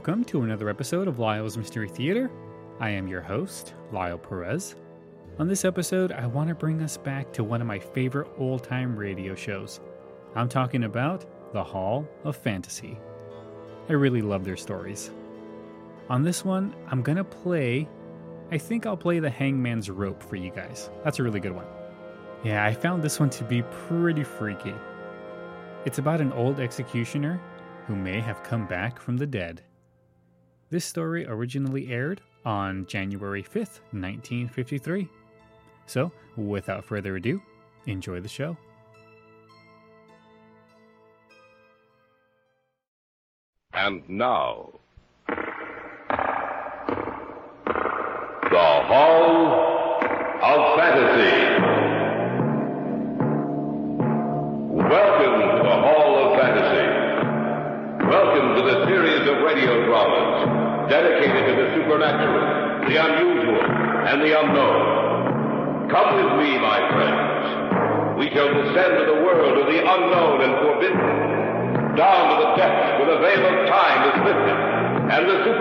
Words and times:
Welcome 0.00 0.24
to 0.24 0.40
another 0.40 0.70
episode 0.70 1.08
of 1.08 1.18
Lyle's 1.18 1.58
Mystery 1.58 1.86
Theater. 1.86 2.30
I 2.80 2.88
am 2.88 3.06
your 3.06 3.20
host, 3.20 3.74
Lyle 3.92 4.16
Perez. 4.16 4.74
On 5.38 5.46
this 5.46 5.66
episode, 5.66 6.10
I 6.10 6.26
want 6.26 6.48
to 6.48 6.54
bring 6.54 6.80
us 6.80 6.96
back 6.96 7.30
to 7.34 7.44
one 7.44 7.60
of 7.60 7.66
my 7.66 7.78
favorite 7.78 8.30
old 8.38 8.64
time 8.64 8.96
radio 8.96 9.34
shows. 9.34 9.80
I'm 10.34 10.48
talking 10.48 10.84
about 10.84 11.26
The 11.52 11.62
Hall 11.62 12.08
of 12.24 12.34
Fantasy. 12.34 12.98
I 13.90 13.92
really 13.92 14.22
love 14.22 14.42
their 14.42 14.56
stories. 14.56 15.10
On 16.08 16.22
this 16.22 16.46
one, 16.46 16.74
I'm 16.88 17.02
going 17.02 17.18
to 17.18 17.22
play, 17.22 17.86
I 18.50 18.56
think 18.56 18.86
I'll 18.86 18.96
play 18.96 19.18
The 19.18 19.28
Hangman's 19.28 19.90
Rope 19.90 20.22
for 20.22 20.36
you 20.36 20.50
guys. 20.50 20.88
That's 21.04 21.18
a 21.18 21.22
really 21.22 21.40
good 21.40 21.54
one. 21.54 21.66
Yeah, 22.42 22.64
I 22.64 22.72
found 22.72 23.02
this 23.02 23.20
one 23.20 23.28
to 23.28 23.44
be 23.44 23.60
pretty 23.86 24.24
freaky. 24.24 24.74
It's 25.84 25.98
about 25.98 26.22
an 26.22 26.32
old 26.32 26.58
executioner 26.58 27.38
who 27.86 27.94
may 27.94 28.18
have 28.18 28.42
come 28.42 28.66
back 28.66 28.98
from 28.98 29.18
the 29.18 29.26
dead. 29.26 29.62
This 30.70 30.84
story 30.84 31.26
originally 31.26 31.90
aired 31.90 32.20
on 32.44 32.86
January 32.86 33.42
5th, 33.42 33.80
1953. 33.90 35.08
So, 35.86 36.12
without 36.36 36.84
further 36.84 37.16
ado, 37.16 37.42
enjoy 37.86 38.20
the 38.20 38.28
show. 38.28 38.56
And 43.72 44.08
now, 44.08 44.78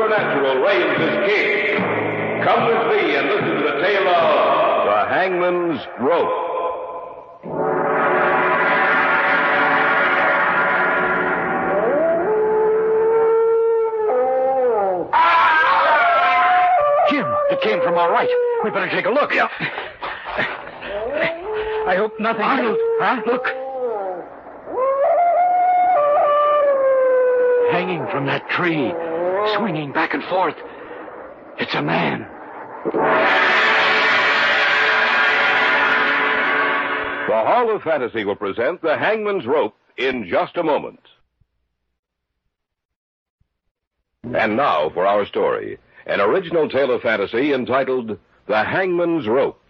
supernatural 0.10 0.64
reigns 0.64 1.00
as 1.00 1.30
king. 1.30 1.78
Come 2.44 2.66
with 2.66 2.88
me 2.88 3.16
and 3.16 3.28
listen 3.28 3.56
to 3.58 3.64
the 3.64 3.82
tale 3.82 4.08
of 4.08 4.86
the 4.86 5.06
Hangman's 5.14 5.82
Rope. 6.00 6.48
Jim, 17.12 17.26
it 17.52 17.62
came 17.62 17.82
from 17.84 17.96
our 17.96 18.12
right. 18.12 18.30
We 18.64 18.72
better 18.72 18.90
take 18.90 19.06
a 19.06 19.12
look. 19.12 19.32
Yeah. 19.34 19.48
I 21.88 21.96
hope 21.98 22.20
nothing. 22.20 22.42
Arnold, 22.42 22.78
huh? 23.00 23.22
Look. 23.28 23.46
Hanging 27.72 28.08
from 28.12 28.26
that 28.26 28.50
tree, 28.50 28.92
swinging 29.56 29.92
back 29.92 30.14
and 30.14 30.24
forth. 30.26 30.56
It's 31.58 31.74
a 31.76 31.82
man. 31.82 32.28
The 37.28 37.36
Hall 37.36 37.76
of 37.76 37.84
Fantasy 37.84 38.26
will 38.26 38.36
present 38.36 38.82
The 38.82 38.98
Hangman's 38.98 39.46
Rope 39.46 39.76
in 39.98 40.28
just 40.30 40.58
a 40.58 40.64
moment. 40.64 41.02
And 44.24 44.58
now 44.58 44.90
for 44.90 45.06
our 45.06 45.26
story 45.26 45.80
an 46.06 46.22
original 46.22 46.68
tale 46.68 46.92
of 46.92 47.02
fantasy 47.02 47.54
entitled 47.54 48.18
The 48.48 48.64
Hangman's 48.64 49.28
Rope. 49.28 49.62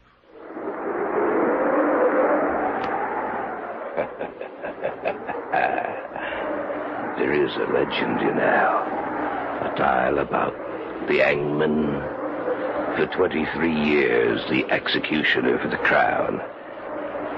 There 7.19 7.33
is 7.33 7.53
a 7.57 7.73
legend, 7.73 8.21
you 8.21 8.33
know. 8.33 8.88
A 9.61 9.75
tale 9.75 10.19
about 10.19 10.53
the 11.09 11.17
hangman. 11.17 12.01
For 12.95 13.07
23 13.13 13.73
years, 13.73 14.41
the 14.49 14.63
executioner 14.71 15.59
for 15.59 15.67
the 15.67 15.77
crown. 15.77 16.41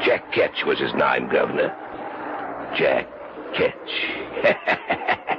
Jack 0.04 0.32
Ketch 0.32 0.64
was 0.66 0.80
his 0.80 0.94
name, 0.94 1.30
Governor. 1.30 1.76
Jack 2.78 3.08
Ketch. 3.54 3.76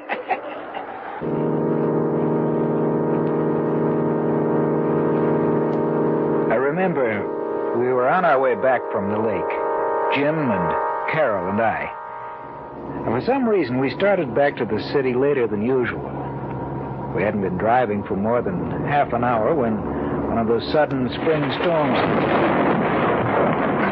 I 6.51 6.57
remember 6.57 7.23
we 7.79 7.87
were 7.87 8.09
on 8.09 8.25
our 8.25 8.39
way 8.41 8.55
back 8.55 8.83
from 8.93 9.11
the 9.11 9.19
lake, 9.19 9.51
Jim 10.15 10.51
and 10.51 10.73
Carol 11.11 11.49
and 11.49 11.61
I. 11.61 11.91
And 13.07 13.21
for 13.21 13.25
some 13.25 13.49
reason, 13.49 13.79
we 13.79 13.91
started 13.91 14.35
back 14.35 14.57
to 14.59 14.65
the 14.65 14.83
city 14.93 15.15
later 15.15 15.47
than 15.47 15.63
usual. 15.63 16.12
We 17.15 17.23
hadn't 17.23 17.43
been 17.43 17.59
driving 17.59 18.03
for 18.05 18.17
more 18.17 18.41
than 18.43 18.71
half 18.87 19.13
an 19.13 19.23
hour 19.25 19.55
when 19.55 19.77
one 20.29 20.39
of 20.39 20.47
those 20.49 20.65
sudden 20.73 21.09
spring 21.11 21.43
storms. 21.61 21.99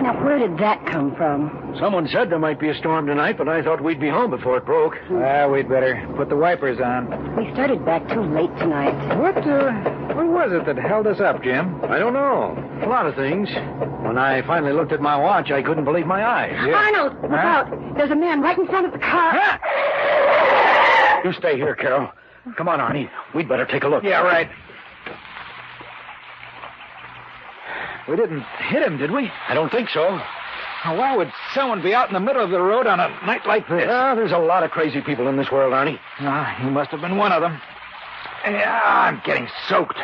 Now, 0.03 0.25
where 0.25 0.39
did 0.39 0.57
that 0.59 0.85
come 0.87 1.15
from? 1.15 1.77
Someone 1.79 2.09
said 2.09 2.31
there 2.31 2.39
might 2.39 2.59
be 2.59 2.71
a 2.71 2.75
storm 2.75 3.07
tonight, 3.07 3.37
but 3.37 3.49
I 3.49 3.63
thought 3.63 3.83
we'd 3.85 4.01
be 4.01 4.09
home 4.09 4.31
before 4.31 4.57
it 4.57 4.65
broke. 4.65 4.95
Well, 5.11 5.51
we'd 5.51 5.69
better 5.69 6.03
put 6.17 6.31
the 6.31 6.37
wipers 6.37 6.81
on. 6.81 7.37
We 7.37 7.53
started 7.53 7.85
back 7.85 8.09
too 8.09 8.23
late 8.23 8.49
tonight. 8.57 8.95
What, 9.19 9.37
uh, 9.37 9.73
what 10.15 10.27
was 10.27 10.53
it 10.53 10.65
that 10.65 10.79
held 10.83 11.07
us 11.07 11.21
up, 11.21 11.43
Jim? 11.43 11.79
I 11.85 11.99
don't 11.99 12.15
know. 12.15 12.57
A 12.83 12.89
lot 12.89 13.05
of 13.07 13.15
things. 13.15 13.51
When 14.03 14.17
I 14.17 14.41
finally 14.47 14.73
looked 14.73 14.93
at 14.93 15.03
my 15.03 15.17
watch, 15.19 15.51
I 15.51 15.61
couldn't 15.63 15.85
believe 15.85 16.07
my 16.07 16.25
eyes. 16.25 16.55
Arnold, 16.75 17.21
look 17.21 17.31
Huh? 17.33 17.37
out. 17.37 17.95
There's 17.97 18.11
a 18.11 18.17
man 18.17 18.41
right 18.41 18.57
in 18.57 18.67
front 18.67 18.87
of 18.87 18.93
the 18.93 18.99
car. 18.99 19.35
You 21.25 21.33
stay 21.35 21.57
here, 21.57 21.75
Carol. 21.75 22.09
Come 22.57 22.69
on, 22.69 22.79
Arnie. 22.79 23.09
We'd 23.35 23.49
better 23.49 23.67
take 23.67 23.85
a 23.85 23.89
look. 23.89 24.03
Yeah, 24.03 24.23
right. 24.23 24.49
We 28.09 28.17
didn't 28.17 28.43
hit 28.71 28.83
him, 28.83 28.99
did 28.99 29.11
we? 29.11 29.31
I 29.49 29.55
don't 29.55 29.71
think 29.71 29.89
so. 29.91 30.19
Now, 30.85 30.97
Why 30.97 31.15
would 31.17 31.31
someone 31.55 31.83
be 31.83 31.95
out 31.95 32.09
in 32.09 32.15
the 32.15 32.21
middle 32.21 32.43
of 32.43 32.51
the 32.51 32.61
road 32.61 32.87
on 32.87 32.99
a 32.99 33.09
night 33.27 33.47
like 33.47 33.69
this? 33.69 33.85
Yeah, 33.87 34.15
there's 34.15 34.33
a 34.33 34.39
lot 34.39 34.63
of 34.63 34.71
crazy 34.71 35.01
people 35.03 35.29
in 35.29 35.37
this 35.37 35.51
world, 35.51 35.73
Arnie. 35.75 35.99
Ah, 36.21 36.57
he 36.61 36.69
must 36.71 36.91
have 36.91 37.01
been 37.03 37.17
one 37.19 37.33
of 37.33 37.43
them. 37.43 37.61
Yeah, 38.45 38.81
I'm 38.83 39.21
getting 39.25 39.47
soaked. 39.69 39.99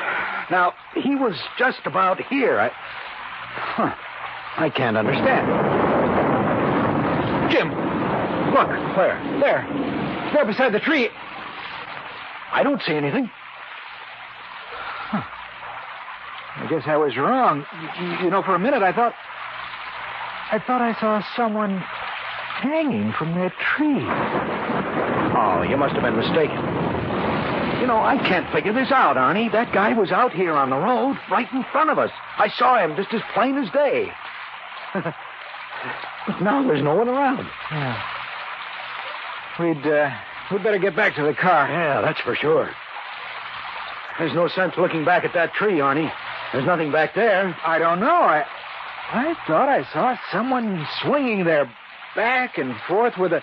Now, 0.51 0.75
he 0.95 1.17
was 1.17 1.35
just 1.59 1.81
about 1.87 2.21
here. 2.25 2.61
I. 2.61 2.69
Huh. 2.69 3.95
I 4.59 4.69
can't 4.71 4.97
understand. 4.97 5.47
Jim, 7.51 7.69
look. 8.53 8.69
Where? 8.97 9.19
There. 9.41 10.31
There 10.35 10.45
beside 10.45 10.73
the 10.73 10.81
tree. 10.81 11.09
I 12.56 12.62
don't 12.62 12.81
see 12.81 12.94
anything. 12.94 13.31
I 15.12 16.67
guess 16.71 16.84
I 16.87 16.97
was 16.97 17.15
wrong. 17.19 17.67
You, 18.00 18.25
you 18.25 18.31
know, 18.31 18.43
for 18.43 18.55
a 18.55 18.59
minute 18.59 18.83
I 18.83 18.93
thought. 18.93 19.12
I 20.50 20.59
thought 20.67 20.81
I 20.81 20.99
saw 20.99 21.22
someone 21.37 21.77
hanging 21.77 23.12
from 23.12 23.35
that 23.35 23.53
tree. 23.58 24.00
Oh, 25.37 25.67
you 25.69 25.76
must 25.76 25.93
have 25.93 26.03
been 26.03 26.17
mistaken. 26.17 26.56
You 27.81 27.87
know, 27.87 28.00
I 28.00 28.17
can't 28.26 28.50
figure 28.55 28.73
this 28.73 28.91
out, 28.91 29.17
Arnie. 29.17 29.53
That 29.53 29.75
guy 29.75 29.93
was 29.93 30.11
out 30.11 30.32
here 30.32 30.55
on 30.55 30.70
the 30.70 30.76
road, 30.76 31.19
right 31.31 31.53
in 31.53 31.62
front 31.73 31.91
of 31.91 31.99
us. 31.99 32.11
I 32.38 32.49
saw 32.49 32.82
him 32.82 32.97
just 32.97 33.12
as 33.12 33.20
plain 33.35 33.58
as 33.58 33.70
day. 33.70 34.11
but 34.94 36.41
now 36.41 36.67
there's 36.67 36.82
no 36.82 36.94
one 36.94 37.08
around. 37.08 37.47
Yeah. 37.70 38.03
We'd, 39.61 39.87
uh, 39.87 40.11
we'd 40.50 40.62
better 40.62 40.78
get 40.78 40.96
back 40.96 41.14
to 41.16 41.22
the 41.22 41.34
car. 41.34 41.69
Yeah, 41.69 42.00
that's 42.00 42.20
for 42.20 42.34
sure. 42.34 42.70
There's 44.19 44.32
no 44.32 44.48
sense 44.48 44.75
looking 44.78 45.04
back 45.04 45.25
at 45.25 45.34
that 45.34 45.52
tree, 45.54 45.75
Arnie. 45.75 46.10
There's 46.52 46.64
nothing 46.64 46.90
back 46.90 47.14
there. 47.14 47.56
I 47.64 47.78
don't 47.78 48.00
know. 48.00 48.06
I, 48.22 48.44
I 49.12 49.34
thought 49.46 49.69
I 49.69 49.84
saw 49.93 50.16
someone 50.32 50.87
swinging 51.02 51.44
there 51.44 51.70
back 52.14 52.56
and 52.56 52.75
forth 52.88 53.19
with 53.19 53.32
a, 53.32 53.43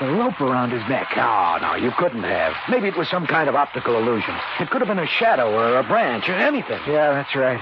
with 0.00 0.10
a 0.10 0.12
rope 0.12 0.40
around 0.40 0.70
his 0.72 0.82
neck. 0.88 1.08
No, 1.16 1.58
no, 1.60 1.74
you 1.76 1.92
couldn't 1.92 2.24
have. 2.24 2.54
Maybe 2.68 2.88
it 2.88 2.96
was 2.96 3.08
some 3.08 3.26
kind 3.26 3.48
of 3.48 3.54
optical 3.54 3.96
illusion. 3.96 4.34
It 4.58 4.70
could 4.70 4.80
have 4.80 4.88
been 4.88 4.98
a 4.98 5.06
shadow 5.06 5.52
or 5.54 5.78
a 5.78 5.84
branch 5.84 6.28
or 6.28 6.34
anything. 6.34 6.80
Yeah, 6.88 7.12
that's 7.12 7.34
right. 7.36 7.60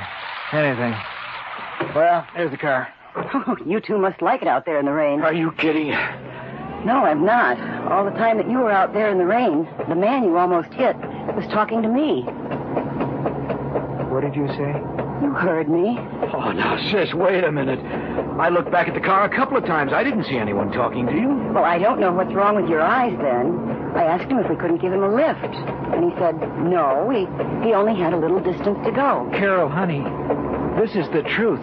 Anything. 0.53 0.95
Well, 1.95 2.27
there's 2.35 2.51
the 2.51 2.57
car. 2.57 2.89
Oh, 3.17 3.57
you 3.67 3.81
two 3.81 3.99
must 3.99 4.23
like 4.23 4.43
it 4.43 4.49
out 4.49 4.65
there 4.65 4.79
in 4.79 4.87
the 4.87 4.93
rain. 4.93 5.21
Are 5.21 5.35
you 5.35 5.53
kidding? 5.53 5.93
No, 6.85 7.05
I'm 7.05 7.25
not. 7.25 7.59
All 7.91 8.05
the 8.05 8.11
time 8.13 8.37
that 8.37 8.51
you 8.51 8.59
were 8.59 8.71
out 8.71 8.93
there 8.93 9.11
in 9.11 9.19
the 9.19 9.25
rain, 9.25 9.67
the 9.89 9.95
man 9.95 10.25
you 10.25 10.37
almost 10.37 10.73
hit 10.75 10.97
was 11.35 11.47
talking 11.51 11.81
to 11.83 11.89
me. 11.89 12.23
What 14.13 14.21
did 14.21 14.37
you 14.37 14.47
say? 14.49 14.73
You 15.23 15.33
heard 15.33 15.69
me. 15.69 15.97
Oh, 16.35 16.53
now, 16.53 16.77
sis, 16.91 17.15
wait 17.15 17.43
a 17.43 17.51
minute. 17.51 17.81
I 18.39 18.51
looked 18.51 18.71
back 18.71 18.87
at 18.89 18.95
the 18.95 19.01
car 19.01 19.25
a 19.25 19.35
couple 19.35 19.57
of 19.57 19.65
times. 19.65 19.93
I 19.93 20.05
didn't 20.05 20.25
see 20.25 20.37
anyone 20.37 20.73
talking 20.73 21.07
to 21.07 21.13
you. 21.15 21.29
Well, 21.55 21.65
I 21.65 21.79
don't 21.79 22.01
know 22.01 22.13
what's 22.13 22.35
wrong 22.35 22.57
with 22.57 22.69
your 22.69 22.83
eyes 22.83 23.17
then. 23.19 23.59
I 23.97 24.05
asked 24.05 24.31
him 24.31 24.39
if 24.39 24.51
we 24.51 24.57
couldn't 24.57 24.83
give 24.83 24.93
him 24.93 25.03
a 25.03 25.09
lift. 25.09 25.55
And 25.95 26.13
he 26.13 26.19
said, 26.19 26.37
no, 26.65 27.09
he, 27.09 27.21
he 27.67 27.73
only 27.73 27.95
had 27.95 28.13
a 28.13 28.19
little 28.19 28.41
distance 28.41 28.79
to 28.85 28.93
go. 28.93 29.31
Carol, 29.33 29.71
honey, 29.71 30.03
this 30.79 30.95
is 30.95 31.09
the 31.13 31.23
truth. 31.23 31.63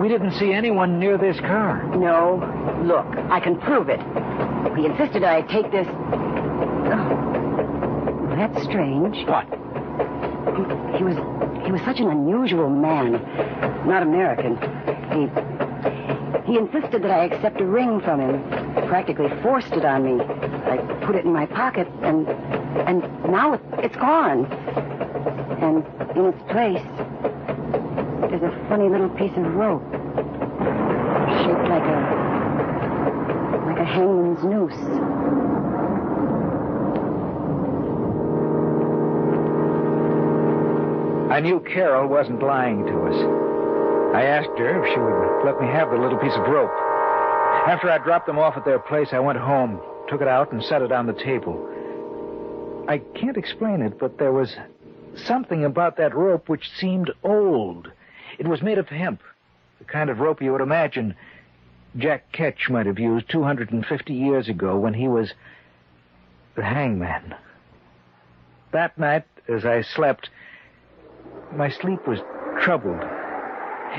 We 0.00 0.08
didn't 0.08 0.32
see 0.32 0.52
anyone 0.52 0.98
near 0.98 1.16
this 1.16 1.38
car. 1.40 1.82
No, 1.96 2.40
look, 2.84 3.06
I 3.30 3.40
can 3.40 3.58
prove 3.60 3.88
it. 3.88 4.00
He 4.76 4.86
insisted 4.86 5.22
I 5.22 5.42
take 5.42 5.70
this. 5.70 5.86
Oh, 6.90 8.34
that's 8.36 8.62
strange. 8.64 9.24
What? 9.26 9.46
He, 10.56 10.98
he 10.98 11.04
was 11.04 11.16
he 11.64 11.72
was 11.72 11.80
such 11.82 12.00
an 12.00 12.08
unusual 12.08 12.68
man, 12.68 13.12
not 13.86 14.02
American. 14.02 14.56
He 15.12 15.30
he 16.52 16.58
insisted 16.58 17.02
that 17.02 17.10
I 17.10 17.24
accept 17.24 17.60
a 17.60 17.64
ring 17.64 18.00
from 18.00 18.20
him. 18.20 18.42
Practically 18.88 19.30
forced 19.42 19.72
it 19.72 19.84
on 19.84 20.04
me. 20.04 20.22
I 20.22 20.76
put 21.06 21.14
it 21.14 21.24
in 21.24 21.32
my 21.32 21.46
pocket, 21.46 21.88
and 22.02 22.28
and 22.88 23.00
now 23.30 23.60
it's 23.78 23.96
gone. 23.96 24.46
And 25.62 25.84
in 26.16 26.26
its 26.26 26.42
place, 26.50 26.82
there's 28.40 28.52
a 28.52 28.68
funny 28.68 28.88
little 28.88 29.10
piece 29.10 29.30
of 29.36 29.44
rope, 29.54 29.84
shaped 29.92 31.68
like 31.70 31.86
a 31.86 31.98
like 33.68 33.78
a 33.78 33.84
hangman's 33.84 34.42
noose. 34.42 34.74
I 41.30 41.38
knew 41.40 41.60
Carol 41.60 42.08
wasn't 42.08 42.42
lying 42.42 42.84
to 42.86 43.02
us. 43.02 44.16
I 44.16 44.22
asked 44.24 44.58
her 44.58 44.84
if 44.84 44.92
she 44.92 44.98
would 44.98 45.44
let 45.44 45.60
me 45.60 45.68
have 45.68 45.90
the 45.90 45.96
little 45.96 46.18
piece 46.18 46.34
of 46.34 46.42
rope. 46.48 46.72
After 47.68 47.88
I 47.88 47.98
dropped 47.98 48.26
them 48.26 48.38
off 48.40 48.56
at 48.56 48.64
their 48.64 48.80
place, 48.80 49.08
I 49.12 49.20
went 49.20 49.38
home, 49.38 49.80
took 50.08 50.20
it 50.20 50.28
out, 50.28 50.50
and 50.50 50.60
set 50.64 50.82
it 50.82 50.90
on 50.90 51.06
the 51.06 51.12
table. 51.12 52.84
I 52.88 52.98
can't 52.98 53.36
explain 53.36 53.80
it, 53.80 53.96
but 53.98 54.18
there 54.18 54.32
was 54.32 54.56
something 55.14 55.64
about 55.64 55.96
that 55.98 56.16
rope 56.16 56.48
which 56.48 56.68
seemed 56.76 57.12
old. 57.22 57.92
It 58.38 58.48
was 58.48 58.62
made 58.62 58.78
of 58.78 58.88
hemp, 58.88 59.22
the 59.78 59.84
kind 59.84 60.10
of 60.10 60.20
rope 60.20 60.42
you 60.42 60.52
would 60.52 60.60
imagine 60.60 61.14
Jack 61.96 62.32
Ketch 62.32 62.68
might 62.68 62.86
have 62.86 62.98
used 62.98 63.28
250 63.28 64.14
years 64.14 64.48
ago 64.48 64.76
when 64.78 64.94
he 64.94 65.06
was 65.06 65.32
the 66.56 66.64
hangman. 66.64 67.34
That 68.72 68.98
night, 68.98 69.24
as 69.48 69.64
I 69.64 69.82
slept, 69.82 70.30
my 71.52 71.70
sleep 71.70 72.06
was 72.08 72.18
troubled. 72.60 73.02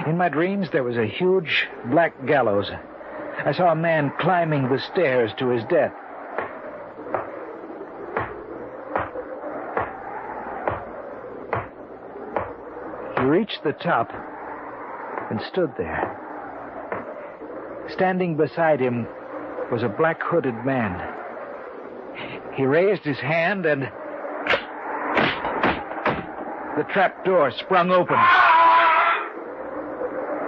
In 0.08 0.18
my 0.18 0.28
dreams, 0.28 0.68
there 0.72 0.84
was 0.84 0.98
a 0.98 1.06
huge 1.06 1.68
black 1.86 2.26
gallows. 2.26 2.70
I 3.46 3.54
saw 3.54 3.72
a 3.72 3.76
man 3.76 4.12
climbing 4.20 4.68
the 4.68 4.80
stairs 4.80 5.32
to 5.38 5.48
his 5.50 5.64
death. 5.66 5.94
He 13.15 13.15
reached 13.26 13.64
the 13.64 13.74
top 13.74 14.12
and 15.30 15.42
stood 15.42 15.72
there. 15.78 16.22
Standing 17.94 18.38
beside 18.38 18.80
him 18.80 19.08
was 19.72 19.84
a 19.84 19.90
black 19.90 20.22
hooded 20.22 20.56
man. 20.66 21.14
He 22.54 22.66
raised 22.66 23.04
his 23.04 23.20
hand 23.20 23.66
and 23.66 23.84
the 26.78 26.84
trap 26.92 27.26
door 27.26 27.52
sprung 27.52 27.92
open. 27.92 28.18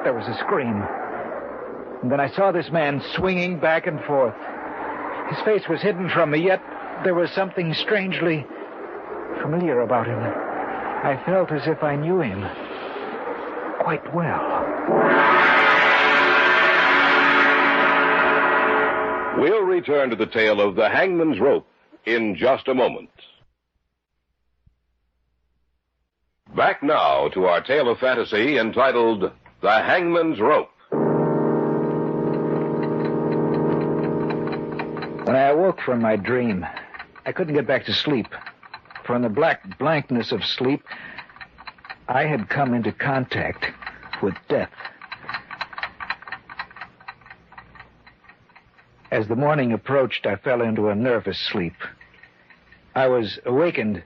There 0.04 0.14
was 0.14 0.28
a 0.28 0.38
scream. 0.40 0.84
And 2.02 2.12
then 2.12 2.20
I 2.20 2.30
saw 2.30 2.52
this 2.52 2.70
man 2.72 3.02
swinging 3.16 3.60
back 3.60 3.88
and 3.88 4.04
forth. 4.04 4.36
His 5.30 5.40
face 5.42 5.68
was 5.68 5.82
hidden 5.82 6.10
from 6.10 6.32
me, 6.32 6.46
yet 6.46 6.62
there 7.04 7.16
was 7.16 7.32
something 7.32 7.74
strangely 7.74 8.46
familiar 9.42 9.82
about 9.82 10.08
him. 10.08 10.20
I 10.20 11.22
felt 11.26 11.52
as 11.52 11.68
if 11.68 11.84
I 11.84 11.96
knew 11.96 12.22
him 12.22 12.46
quite 13.88 14.14
well. 14.14 14.66
We'll 19.38 19.62
return 19.62 20.10
to 20.10 20.18
the 20.18 20.26
tale 20.26 20.60
of 20.60 20.76
the 20.76 20.90
hangman's 20.90 21.40
rope 21.40 21.66
in 22.06 22.36
just 22.36 22.68
a 22.68 22.74
moment. 22.74 23.12
Back 26.54 26.84
now 26.84 27.30
to 27.30 27.46
our 27.46 27.64
tale 27.64 27.90
of 27.90 28.00
fantasy 28.00 28.58
entitled 28.58 29.32
The 29.62 29.72
Hangman's 29.72 30.42
Rope. 30.42 30.70
When 35.26 35.36
I 35.38 35.48
awoke 35.52 35.80
from 35.80 36.02
my 36.02 36.18
dream, 36.18 36.66
I 37.26 37.32
couldn't 37.32 37.54
get 37.54 37.66
back 37.66 37.86
to 37.86 37.94
sleep. 37.94 38.28
For 39.06 39.16
in 39.16 39.22
the 39.22 39.30
black 39.30 39.78
blankness 39.80 40.34
of 40.34 40.44
sleep, 40.44 40.84
I 42.10 42.26
had 42.26 42.50
come 42.50 42.74
into 42.74 42.92
contact 42.92 43.66
with 44.22 44.36
death. 44.48 44.72
As 49.12 49.28
the 49.28 49.36
morning 49.36 49.74
approached, 49.74 50.26
I 50.26 50.36
fell 50.36 50.62
into 50.62 50.90
a 50.90 50.96
nervous 50.96 51.40
sleep. 51.40 51.76
I 52.96 53.08
was 53.08 53.40
awakened. 53.46 54.04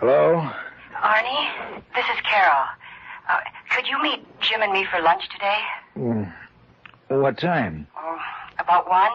Hello? 0.00 0.50
Arnie, 1.02 1.82
this 1.94 2.04
is 2.04 2.20
Carol. 2.28 2.64
Uh, 3.28 3.38
could 3.70 3.86
you 3.86 4.02
meet 4.02 4.26
Jim 4.40 4.62
and 4.62 4.72
me 4.72 4.86
for 4.90 5.00
lunch 5.00 5.28
today? 5.30 5.58
Mm. 5.96 6.32
What 7.08 7.38
time? 7.38 7.86
Oh, 7.96 8.18
about 8.58 8.88
one? 8.88 9.10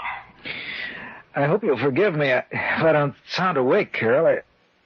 I 1.36 1.46
hope 1.46 1.64
you'll 1.64 1.78
forgive 1.78 2.16
me 2.16 2.30
if 2.30 2.44
I 2.52 2.92
don't 2.92 3.16
sound 3.30 3.58
awake, 3.58 3.94
Carol. 3.94 4.26
I, 4.26 4.42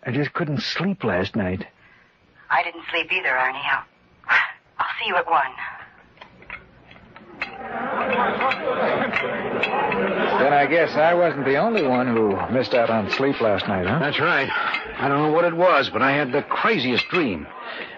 I 0.08 0.12
just 0.12 0.34
couldn't 0.34 0.62
sleep 0.62 1.04
last 1.04 1.36
night. 1.36 1.66
I 2.50 2.64
didn't 2.64 2.84
sleep 2.92 3.12
either, 3.12 3.30
Arnie. 3.30 3.64
I'll, 3.64 3.86
I'll 4.80 4.88
see 5.00 5.08
you 5.08 5.16
at 5.16 5.30
one. 5.30 5.52
Then 10.40 10.54
I 10.54 10.66
guess 10.70 10.96
I 10.96 11.14
wasn't 11.14 11.46
the 11.46 11.58
only 11.58 11.88
one 11.88 12.08
who 12.08 12.36
missed 12.52 12.74
out 12.74 12.90
on 12.90 13.10
sleep 13.12 13.40
last 13.40 13.68
night, 13.68 13.88
huh? 13.88 14.00
That's 14.00 14.20
right. 14.20 14.50
I 14.50 15.08
don't 15.08 15.22
know 15.22 15.32
what 15.32 15.46
it 15.46 15.56
was, 15.56 15.90
but 15.90 16.02
I 16.02 16.12
had 16.12 16.32
the 16.32 16.42
craziest 16.44 17.08
dream. 17.10 17.48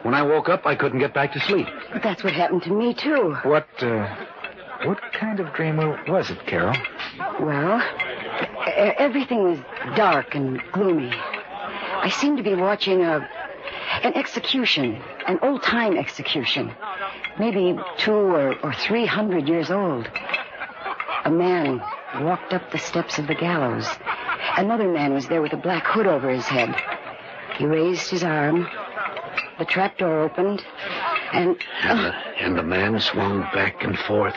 When 0.03 0.13
I 0.13 0.21
woke 0.21 0.49
up, 0.49 0.65
I 0.65 0.75
couldn't 0.75 0.99
get 0.99 1.13
back 1.13 1.33
to 1.33 1.39
sleep. 1.39 1.67
But 1.91 2.03
that's 2.03 2.23
what 2.23 2.33
happened 2.33 2.63
to 2.63 2.71
me, 2.71 2.93
too. 2.93 3.35
What, 3.43 3.67
uh, 3.79 4.15
what 4.83 5.01
kind 5.13 5.39
of 5.39 5.53
dream 5.53 5.77
was 6.07 6.29
it, 6.29 6.45
Carol? 6.45 6.75
Well, 7.39 7.81
everything 8.75 9.43
was 9.43 9.59
dark 9.95 10.35
and 10.35 10.61
gloomy. 10.71 11.11
I 11.13 12.09
seemed 12.09 12.37
to 12.37 12.43
be 12.43 12.55
watching 12.55 13.03
a 13.03 13.27
an 14.03 14.13
execution, 14.15 15.01
an 15.27 15.39
old 15.41 15.63
time 15.63 15.97
execution, 15.97 16.71
maybe 17.39 17.79
two 17.97 18.11
or, 18.11 18.59
or 18.59 18.73
three 18.73 19.05
hundred 19.05 19.47
years 19.47 19.71
old. 19.71 20.09
A 21.23 21.31
man 21.31 21.81
walked 22.21 22.53
up 22.53 22.71
the 22.71 22.77
steps 22.77 23.17
of 23.17 23.27
the 23.27 23.35
gallows. 23.35 23.87
Another 24.57 24.87
man 24.87 25.13
was 25.13 25.27
there 25.27 25.41
with 25.41 25.53
a 25.53 25.57
black 25.57 25.85
hood 25.85 26.07
over 26.07 26.29
his 26.29 26.45
head. 26.45 26.75
He 27.57 27.65
raised 27.65 28.09
his 28.09 28.23
arm. 28.23 28.67
The 29.57 29.65
trapdoor 29.65 30.19
opened, 30.19 30.63
and 31.33 31.57
And 31.81 31.99
the, 31.99 32.13
and 32.41 32.57
the 32.57 32.63
man 32.63 32.99
swung 32.99 33.41
back 33.53 33.83
and 33.83 33.97
forth, 33.97 34.35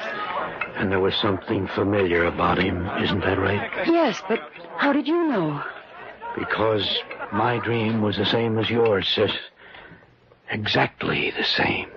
and 0.79 0.93
there 0.93 1.01
was 1.01 1.15
something 1.17 1.67
familiar 1.75 2.25
about 2.25 2.59
him. 2.59 2.89
Isn't 3.03 3.21
that 3.21 3.39
right? 3.39 3.87
yes, 3.87 4.23
but 4.29 4.41
how 4.77 4.93
did 4.93 5.09
you 5.09 5.27
know? 5.27 5.63
Because 6.37 6.89
my 7.33 7.59
dream 7.59 8.01
was 8.01 8.17
the 8.17 8.27
same 8.27 8.59
as 8.59 8.71
yours, 8.71 9.09
sis. 9.09 9.33
Exactly 10.51 11.33
the 11.37 11.45
same. 11.45 11.89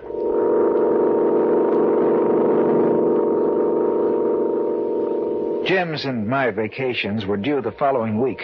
Jim's 5.64 6.04
and 6.04 6.28
my 6.28 6.50
vacations 6.50 7.24
were 7.24 7.36
due 7.36 7.60
the 7.62 7.72
following 7.72 8.20
week. 8.20 8.42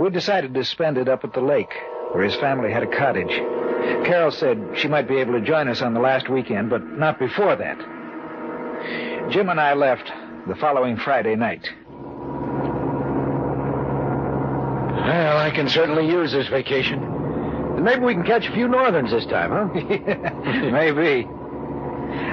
We 0.00 0.08
decided 0.10 0.54
to 0.54 0.64
spend 0.64 0.96
it 0.96 1.08
up 1.08 1.24
at 1.24 1.34
the 1.34 1.40
lake, 1.42 1.72
where 2.12 2.24
his 2.24 2.34
family 2.36 2.72
had 2.72 2.82
a 2.82 2.86
cottage. 2.86 3.30
Carol 4.06 4.30
said 4.30 4.58
she 4.76 4.88
might 4.88 5.06
be 5.06 5.18
able 5.18 5.34
to 5.34 5.40
join 5.40 5.68
us 5.68 5.82
on 5.82 5.92
the 5.92 6.00
last 6.00 6.30
weekend, 6.30 6.70
but 6.70 6.84
not 6.84 7.18
before 7.18 7.54
that. 7.56 7.78
Jim 9.30 9.48
and 9.48 9.60
I 9.60 9.74
left 9.74 10.10
the 10.46 10.54
following 10.56 10.96
Friday 10.96 11.36
night. 11.36 11.68
Well, 15.06 15.38
I 15.38 15.50
can 15.54 15.68
certainly 15.68 16.06
use 16.06 16.32
this 16.32 16.48
vacation. 16.48 17.02
And 17.02 17.84
maybe 17.84 18.04
we 18.04 18.14
can 18.14 18.24
catch 18.24 18.46
a 18.46 18.52
few 18.52 18.68
northerns 18.68 19.10
this 19.10 19.26
time, 19.26 19.50
huh? 19.50 19.66
Maybe. 20.70 21.26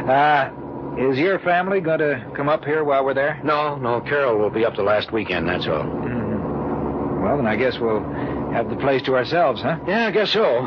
Uh, 0.10 0.52
is 0.98 1.18
your 1.18 1.40
family 1.40 1.80
going 1.80 2.00
to 2.00 2.30
come 2.36 2.50
up 2.50 2.66
here 2.66 2.84
while 2.84 3.06
we're 3.06 3.14
there? 3.14 3.40
no, 3.44 3.78
no, 3.78 4.02
Carol 4.02 4.38
will 4.38 4.50
be 4.50 4.66
up 4.66 4.76
the 4.76 4.84
last 4.84 5.12
weekend, 5.14 5.48
that's 5.48 5.66
all. 5.68 5.86
Well, 5.86 7.38
then 7.38 7.48
I 7.48 7.56
guess 7.56 7.78
we'll 7.80 8.04
have 8.52 8.70
the 8.70 8.76
place 8.76 9.02
to 9.04 9.16
ourselves, 9.16 9.62
huh? 9.62 9.78
Yeah, 9.88 10.08
I 10.08 10.12
guess 10.12 10.32
so. 10.32 10.66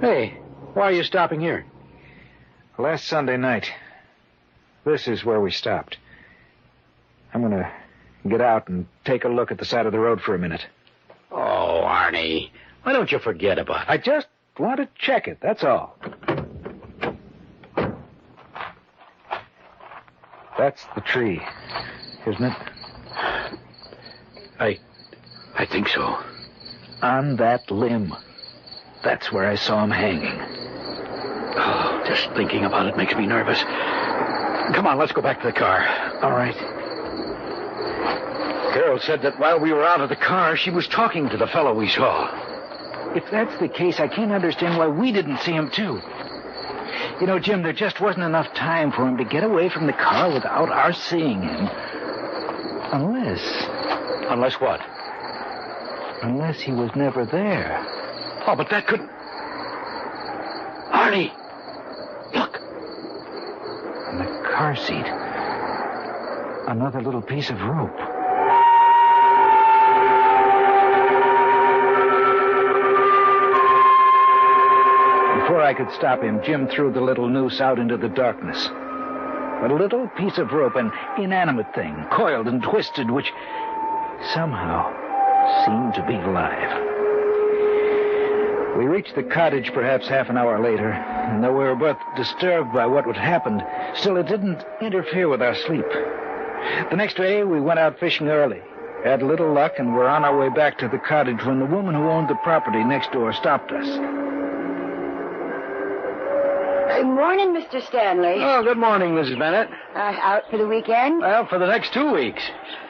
Hey, 0.00 0.38
why 0.74 0.84
are 0.84 0.92
you 0.92 1.04
stopping 1.04 1.40
here? 1.40 1.64
Last 2.78 3.06
Sunday 3.06 3.36
night. 3.36 3.70
This 4.84 5.08
is 5.08 5.24
where 5.24 5.40
we 5.40 5.50
stopped. 5.50 5.96
I'm 7.32 7.40
going 7.40 7.52
to 7.52 7.70
get 8.28 8.40
out 8.40 8.68
and 8.68 8.86
take 9.04 9.24
a 9.24 9.28
look 9.28 9.50
at 9.50 9.58
the 9.58 9.64
side 9.64 9.86
of 9.86 9.92
the 9.92 9.98
road 9.98 10.20
for 10.20 10.34
a 10.34 10.38
minute. 10.38 10.66
Oh, 11.32 11.82
Arnie. 11.84 12.50
Why 12.82 12.92
don't 12.92 13.10
you 13.10 13.18
forget 13.18 13.58
about 13.58 13.82
it? 13.82 13.90
I 13.90 13.96
just 13.96 14.26
want 14.58 14.76
to 14.76 14.88
check 14.98 15.26
it, 15.26 15.38
that's 15.40 15.64
all. 15.64 15.96
That's 20.56 20.84
the 20.94 21.00
tree, 21.00 21.40
isn't 22.26 22.44
it? 22.44 22.56
I. 24.60 24.78
I 25.56 25.66
think 25.66 25.88
so. 25.88 26.18
On 27.02 27.36
that 27.36 27.70
limb. 27.70 28.14
That's 29.02 29.32
where 29.32 29.46
I 29.46 29.56
saw 29.56 29.82
him 29.82 29.90
hanging. 29.90 30.40
Oh, 31.56 32.02
just 32.06 32.30
thinking 32.36 32.64
about 32.64 32.86
it 32.86 32.96
makes 32.96 33.14
me 33.14 33.26
nervous. 33.26 33.62
Come 34.72 34.86
on, 34.86 34.98
let's 34.98 35.12
go 35.12 35.20
back 35.20 35.40
to 35.42 35.46
the 35.48 35.52
car. 35.52 35.86
All 36.22 36.30
right. 36.30 36.54
Carol 38.72 38.98
said 38.98 39.22
that 39.22 39.38
while 39.38 39.60
we 39.60 39.72
were 39.72 39.84
out 39.84 40.00
of 40.00 40.08
the 40.08 40.16
car, 40.16 40.56
she 40.56 40.70
was 40.70 40.88
talking 40.88 41.28
to 41.28 41.36
the 41.36 41.46
fellow 41.46 41.74
we 41.74 41.88
saw. 41.88 42.30
If 43.14 43.30
that's 43.30 43.56
the 43.60 43.68
case, 43.68 44.00
I 44.00 44.08
can't 44.08 44.32
understand 44.32 44.76
why 44.76 44.88
we 44.88 45.12
didn't 45.12 45.38
see 45.38 45.52
him, 45.52 45.70
too. 45.70 46.00
You 47.20 47.26
know, 47.28 47.38
Jim, 47.38 47.62
there 47.62 47.72
just 47.72 48.00
wasn't 48.00 48.24
enough 48.24 48.52
time 48.54 48.90
for 48.90 49.06
him 49.06 49.16
to 49.18 49.24
get 49.24 49.44
away 49.44 49.68
from 49.68 49.86
the 49.86 49.92
car 49.92 50.32
without 50.32 50.70
our 50.70 50.92
seeing 50.92 51.42
him. 51.42 51.68
Unless. 52.92 53.66
Unless 54.30 54.54
what? 54.54 54.80
Unless 56.22 56.60
he 56.60 56.72
was 56.72 56.90
never 56.96 57.24
there. 57.24 57.84
Oh, 58.46 58.56
but 58.56 58.68
that 58.70 58.86
could. 58.86 59.00
Arnie! 60.90 61.30
Look! 62.34 62.56
In 64.10 64.18
the 64.18 64.48
car 64.64 64.76
seat. 64.76 65.06
Another 66.66 67.02
little 67.02 67.20
piece 67.20 67.50
of 67.50 67.60
rope. 67.60 67.98
Before 75.42 75.60
I 75.60 75.74
could 75.76 75.90
stop 75.92 76.22
him, 76.22 76.40
Jim 76.42 76.66
threw 76.68 76.90
the 76.90 77.02
little 77.02 77.28
noose 77.28 77.60
out 77.60 77.78
into 77.78 77.98
the 77.98 78.08
darkness. 78.08 78.66
A 78.66 79.68
little 79.68 80.08
piece 80.16 80.38
of 80.38 80.50
rope, 80.52 80.76
an 80.76 80.90
inanimate 81.18 81.74
thing, 81.74 82.06
coiled 82.10 82.48
and 82.48 82.62
twisted, 82.62 83.10
which 83.10 83.30
somehow 84.32 84.88
seemed 85.66 85.92
to 85.92 86.06
be 86.06 86.14
alive. 86.14 86.93
We 88.76 88.86
reached 88.86 89.14
the 89.14 89.22
cottage 89.22 89.72
perhaps 89.72 90.08
half 90.08 90.28
an 90.30 90.36
hour 90.36 90.60
later, 90.60 90.90
and 90.90 91.42
though 91.44 91.52
we 91.52 91.64
were 91.64 91.76
both 91.76 91.96
disturbed 92.16 92.72
by 92.72 92.86
what 92.86 93.06
had 93.06 93.16
happened, 93.16 93.62
still 93.94 94.16
it 94.16 94.26
didn't 94.26 94.64
interfere 94.80 95.28
with 95.28 95.40
our 95.42 95.54
sleep. 95.54 95.86
The 96.90 96.96
next 96.96 97.16
day, 97.16 97.44
we 97.44 97.60
went 97.60 97.78
out 97.78 98.00
fishing 98.00 98.28
early. 98.28 98.60
Had 99.04 99.22
little 99.22 99.52
luck 99.52 99.74
and 99.78 99.94
were 99.94 100.08
on 100.08 100.24
our 100.24 100.36
way 100.36 100.48
back 100.48 100.78
to 100.78 100.88
the 100.88 100.98
cottage 100.98 101.44
when 101.44 101.60
the 101.60 101.66
woman 101.66 101.94
who 101.94 102.08
owned 102.08 102.28
the 102.28 102.36
property 102.36 102.82
next 102.82 103.12
door 103.12 103.32
stopped 103.32 103.70
us. 103.70 103.86
Good 106.96 107.06
morning, 107.06 107.48
Mr. 107.54 107.86
Stanley. 107.86 108.36
Oh, 108.38 108.62
good 108.62 108.78
morning, 108.78 109.10
Mrs. 109.10 109.38
Bennett. 109.38 109.68
Uh, 109.94 109.98
out 109.98 110.50
for 110.50 110.56
the 110.58 110.66
weekend? 110.66 111.20
Well, 111.20 111.46
for 111.46 111.58
the 111.58 111.66
next 111.66 111.92
two 111.92 112.12
weeks. 112.12 112.42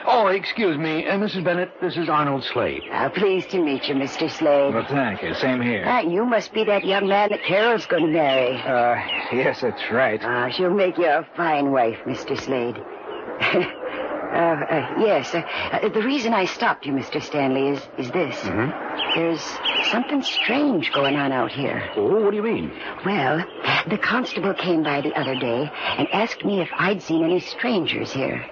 Oh, 0.06 0.26
excuse 0.26 0.76
me, 0.76 1.06
uh, 1.06 1.16
Mrs. 1.16 1.44
Bennett, 1.44 1.70
this 1.80 1.96
is 1.96 2.10
Arnold 2.10 2.44
Slade. 2.44 2.82
Uh, 2.92 3.08
pleased 3.08 3.48
to 3.50 3.58
meet 3.58 3.88
you, 3.88 3.94
Mr. 3.94 4.30
Slade. 4.30 4.74
Well, 4.74 4.86
thank 4.86 5.22
you. 5.22 5.32
Same 5.34 5.62
here. 5.62 5.82
Ah, 5.86 6.00
you 6.00 6.26
must 6.26 6.52
be 6.52 6.62
that 6.64 6.84
young 6.84 7.08
man 7.08 7.30
that 7.30 7.42
Carol's 7.42 7.86
going 7.86 8.06
to 8.06 8.12
marry. 8.12 8.54
Uh, 8.60 8.96
yes, 9.34 9.62
that's 9.62 9.90
right. 9.90 10.20
Ah, 10.22 10.50
she'll 10.50 10.74
make 10.74 10.98
you 10.98 11.06
a 11.06 11.26
fine 11.36 11.72
wife, 11.72 11.96
Mr. 12.06 12.38
Slade. 12.38 12.76
uh, 13.40 14.36
uh, 14.36 14.94
yes, 15.00 15.34
uh, 15.34 15.38
uh, 15.72 15.88
the 15.88 16.02
reason 16.02 16.34
I 16.34 16.44
stopped 16.44 16.84
you, 16.84 16.92
Mr. 16.92 17.22
Stanley, 17.22 17.68
is, 17.68 17.80
is 17.96 18.10
this. 18.10 18.36
Mm-hmm. 18.36 19.18
There's 19.18 19.42
something 19.90 20.22
strange 20.22 20.92
going 20.92 21.16
on 21.16 21.32
out 21.32 21.50
here. 21.50 21.88
Oh, 21.96 22.22
what 22.22 22.30
do 22.30 22.36
you 22.36 22.42
mean? 22.42 22.70
Well, 23.06 23.42
the 23.88 23.96
constable 23.96 24.52
came 24.52 24.82
by 24.82 25.00
the 25.00 25.18
other 25.18 25.34
day 25.34 25.70
and 25.98 26.08
asked 26.12 26.44
me 26.44 26.60
if 26.60 26.68
I'd 26.76 27.00
seen 27.00 27.24
any 27.24 27.40
strangers 27.40 28.12
here. 28.12 28.44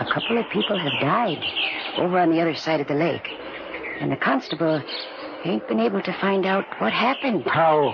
A 0.00 0.04
couple 0.06 0.38
of 0.38 0.48
people 0.48 0.78
have 0.78 1.00
died 1.00 1.44
over 1.98 2.18
on 2.18 2.30
the 2.30 2.40
other 2.40 2.54
side 2.54 2.80
of 2.80 2.88
the 2.88 2.94
lake. 2.94 3.28
And 4.00 4.10
the 4.10 4.16
constable 4.16 4.82
ain't 5.44 5.68
been 5.68 5.78
able 5.78 6.00
to 6.00 6.12
find 6.14 6.46
out 6.46 6.64
what 6.78 6.92
happened. 6.92 7.44
How. 7.46 7.92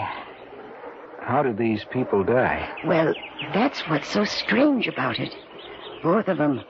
How 1.20 1.42
did 1.42 1.58
these 1.58 1.84
people 1.90 2.22
die? 2.22 2.68
Well, 2.86 3.12
that's 3.52 3.80
what's 3.88 4.08
so 4.08 4.24
strange 4.24 4.86
about 4.86 5.18
it. 5.18 5.34
Both 6.04 6.28
of 6.28 6.38
them 6.38 6.60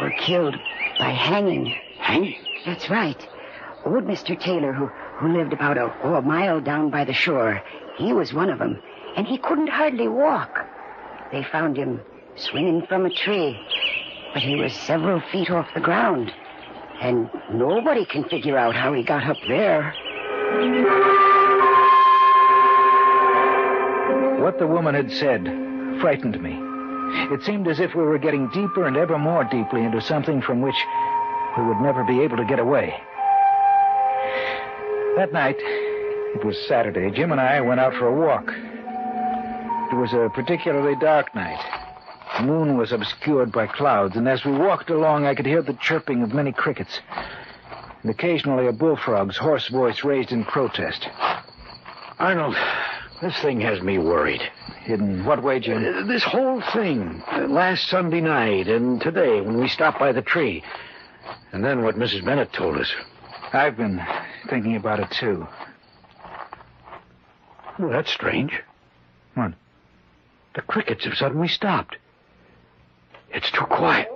were 0.00 0.14
killed 0.20 0.54
by 1.00 1.10
hanging. 1.10 1.74
Hanging? 1.98 2.36
That's 2.64 2.88
right. 2.88 3.28
Old 3.84 4.04
Mr. 4.04 4.38
Taylor, 4.38 4.72
who, 4.72 4.86
who 5.16 5.36
lived 5.36 5.52
about 5.52 5.78
a, 5.78 5.92
oh, 6.04 6.14
a 6.14 6.22
mile 6.22 6.60
down 6.60 6.90
by 6.90 7.04
the 7.04 7.12
shore, 7.12 7.60
he 7.98 8.12
was 8.12 8.32
one 8.32 8.50
of 8.50 8.60
them, 8.60 8.80
and 9.16 9.26
he 9.26 9.38
couldn't 9.38 9.68
hardly 9.68 10.06
walk. 10.06 10.64
They 11.32 11.42
found 11.42 11.76
him 11.76 12.00
swinging 12.36 12.86
from 12.86 13.06
a 13.06 13.10
tree, 13.10 13.58
but 14.36 14.42
he 14.42 14.54
was 14.54 14.74
several 14.74 15.18
feet 15.32 15.48
off 15.48 15.66
the 15.72 15.80
ground, 15.80 16.30
and 17.00 17.30
nobody 17.54 18.04
can 18.04 18.22
figure 18.24 18.58
out 18.58 18.76
how 18.76 18.92
he 18.92 19.02
got 19.02 19.24
up 19.24 19.38
there. 19.48 19.94
What 24.42 24.58
the 24.58 24.66
woman 24.66 24.94
had 24.94 25.10
said 25.10 25.42
frightened 26.02 26.38
me. 26.42 26.52
It 27.34 27.44
seemed 27.44 27.66
as 27.66 27.80
if 27.80 27.94
we 27.94 28.02
were 28.02 28.18
getting 28.18 28.50
deeper 28.50 28.86
and 28.86 28.98
ever 28.98 29.18
more 29.18 29.44
deeply 29.44 29.82
into 29.84 30.02
something 30.02 30.42
from 30.42 30.60
which 30.60 30.76
we 31.56 31.64
would 31.64 31.80
never 31.80 32.04
be 32.04 32.20
able 32.20 32.36
to 32.36 32.44
get 32.44 32.58
away. 32.58 32.94
That 35.16 35.32
night, 35.32 35.56
it 35.58 36.44
was 36.44 36.58
Saturday, 36.68 37.10
Jim 37.10 37.32
and 37.32 37.40
I 37.40 37.62
went 37.62 37.80
out 37.80 37.94
for 37.94 38.08
a 38.08 38.14
walk. 38.14 38.52
It 39.90 39.96
was 39.96 40.12
a 40.12 40.28
particularly 40.34 40.94
dark 41.00 41.34
night. 41.34 41.75
The 42.36 42.42
moon 42.42 42.76
was 42.76 42.92
obscured 42.92 43.50
by 43.50 43.66
clouds, 43.66 44.16
and 44.16 44.28
as 44.28 44.44
we 44.44 44.52
walked 44.52 44.90
along, 44.90 45.26
I 45.26 45.34
could 45.34 45.46
hear 45.46 45.62
the 45.62 45.72
chirping 45.74 46.22
of 46.22 46.34
many 46.34 46.52
crickets. 46.52 47.00
And 48.02 48.10
occasionally 48.10 48.66
a 48.66 48.72
bullfrog's 48.72 49.36
hoarse 49.38 49.68
voice 49.68 50.04
raised 50.04 50.32
in 50.32 50.44
protest. 50.44 51.08
Arnold, 52.18 52.56
this 53.22 53.38
thing 53.40 53.60
has 53.62 53.80
me 53.80 53.98
worried. 53.98 54.42
In 54.86 55.24
what 55.24 55.42
way, 55.42 55.60
Jim? 55.60 55.84
Uh, 55.84 56.04
This 56.06 56.22
whole 56.22 56.62
thing, 56.72 57.22
uh, 57.32 57.46
last 57.48 57.88
Sunday 57.88 58.20
night 58.20 58.68
and 58.68 59.00
today 59.00 59.40
when 59.40 59.58
we 59.58 59.68
stopped 59.68 59.98
by 59.98 60.12
the 60.12 60.22
tree. 60.22 60.62
And 61.52 61.64
then 61.64 61.82
what 61.82 61.96
Mrs. 61.96 62.24
Bennett 62.24 62.52
told 62.52 62.76
us. 62.76 62.92
I've 63.52 63.76
been 63.76 64.00
thinking 64.48 64.76
about 64.76 65.00
it, 65.00 65.10
too. 65.10 65.46
Well, 67.78 67.90
that's 67.90 68.12
strange. 68.12 68.62
What? 69.34 69.52
The 70.54 70.62
crickets 70.62 71.04
have 71.04 71.14
suddenly 71.14 71.48
stopped. 71.48 71.96
It's 73.36 73.50
too 73.50 73.66
quiet. 73.66 74.08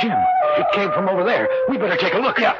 Jim, 0.00 0.16
It 0.56 0.66
came 0.72 0.90
from 0.92 1.08
over 1.10 1.24
there. 1.24 1.46
We 1.68 1.76
better 1.76 1.96
take 1.96 2.14
a 2.14 2.18
look. 2.18 2.38
Yeah. 2.38 2.54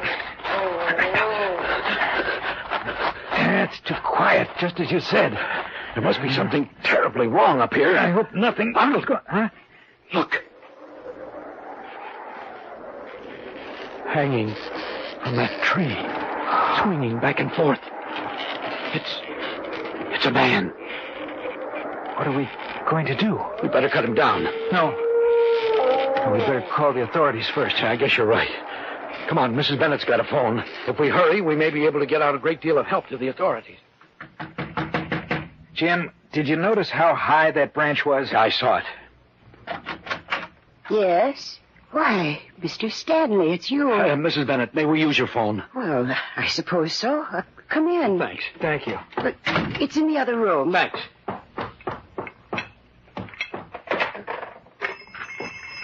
it's 3.63 3.79
too 3.81 3.95
quiet, 4.03 4.47
just 4.59 4.79
as 4.79 4.91
you 4.91 4.99
said. 4.99 5.33
There 5.95 6.03
must 6.03 6.21
be 6.21 6.31
something 6.31 6.69
terribly 6.83 7.25
wrong 7.27 7.61
up 7.61 7.73
here. 7.73 7.97
I 7.97 8.11
hope 8.11 8.33
nothing. 8.33 8.73
Arnold, 8.75 9.07
Go- 9.07 9.19
Huh? 9.27 9.49
look. 10.13 10.43
Hanging 14.07 14.53
from 15.23 15.35
that 15.35 15.63
tree, 15.63 15.95
swinging 16.83 17.19
back 17.19 17.39
and 17.39 17.51
forth. 17.53 17.79
It's. 18.93 19.19
It's 20.15 20.25
a 20.25 20.31
man. 20.31 20.73
What 22.19 22.27
are 22.27 22.37
we 22.37 22.49
going 22.89 23.05
to 23.05 23.15
do? 23.15 23.39
We 23.63 23.69
better 23.69 23.87
cut 23.87 24.03
him 24.03 24.13
down. 24.13 24.43
No. 24.73 24.89
We 26.33 26.39
better 26.39 26.61
call 26.75 26.91
the 26.91 27.03
authorities 27.03 27.47
first. 27.55 27.77
I 27.81 27.95
guess 27.95 28.17
you're 28.17 28.27
right. 28.27 28.49
Come 29.29 29.37
on, 29.37 29.55
Mrs. 29.55 29.79
Bennett's 29.79 30.03
got 30.03 30.19
a 30.19 30.25
phone. 30.25 30.61
If 30.85 30.99
we 30.99 31.07
hurry, 31.07 31.39
we 31.39 31.55
may 31.55 31.69
be 31.69 31.85
able 31.85 32.01
to 32.01 32.05
get 32.05 32.21
out 32.21 32.35
a 32.35 32.37
great 32.37 32.59
deal 32.59 32.77
of 32.77 32.85
help 32.87 33.07
to 33.07 33.17
the 33.17 33.29
authorities. 33.29 33.77
Jim, 35.73 36.11
did 36.33 36.49
you 36.49 36.57
notice 36.57 36.89
how 36.89 37.15
high 37.15 37.51
that 37.51 37.73
branch 37.73 38.05
was? 38.05 38.33
I 38.33 38.49
saw 38.49 38.79
it. 38.79 38.85
Yes? 40.89 41.57
Why, 41.91 42.41
Mr. 42.61 42.91
Stanley, 42.91 43.53
it's 43.53 43.71
you. 43.71 43.93
Uh, 43.93 44.17
Mrs. 44.17 44.45
Bennett, 44.45 44.75
may 44.75 44.83
we 44.83 44.99
use 44.99 45.17
your 45.17 45.27
phone? 45.27 45.63
Well, 45.73 46.13
I 46.35 46.47
suppose 46.47 46.91
so. 46.91 47.21
Uh, 47.31 47.43
come 47.69 47.87
in. 47.87 48.19
Thanks. 48.19 48.43
Thank 48.59 48.87
you. 48.87 48.99
But 49.15 49.37
it's 49.45 49.95
in 49.95 50.07
the 50.09 50.17
other 50.17 50.37
room. 50.37 50.73
Thanks. 50.73 50.99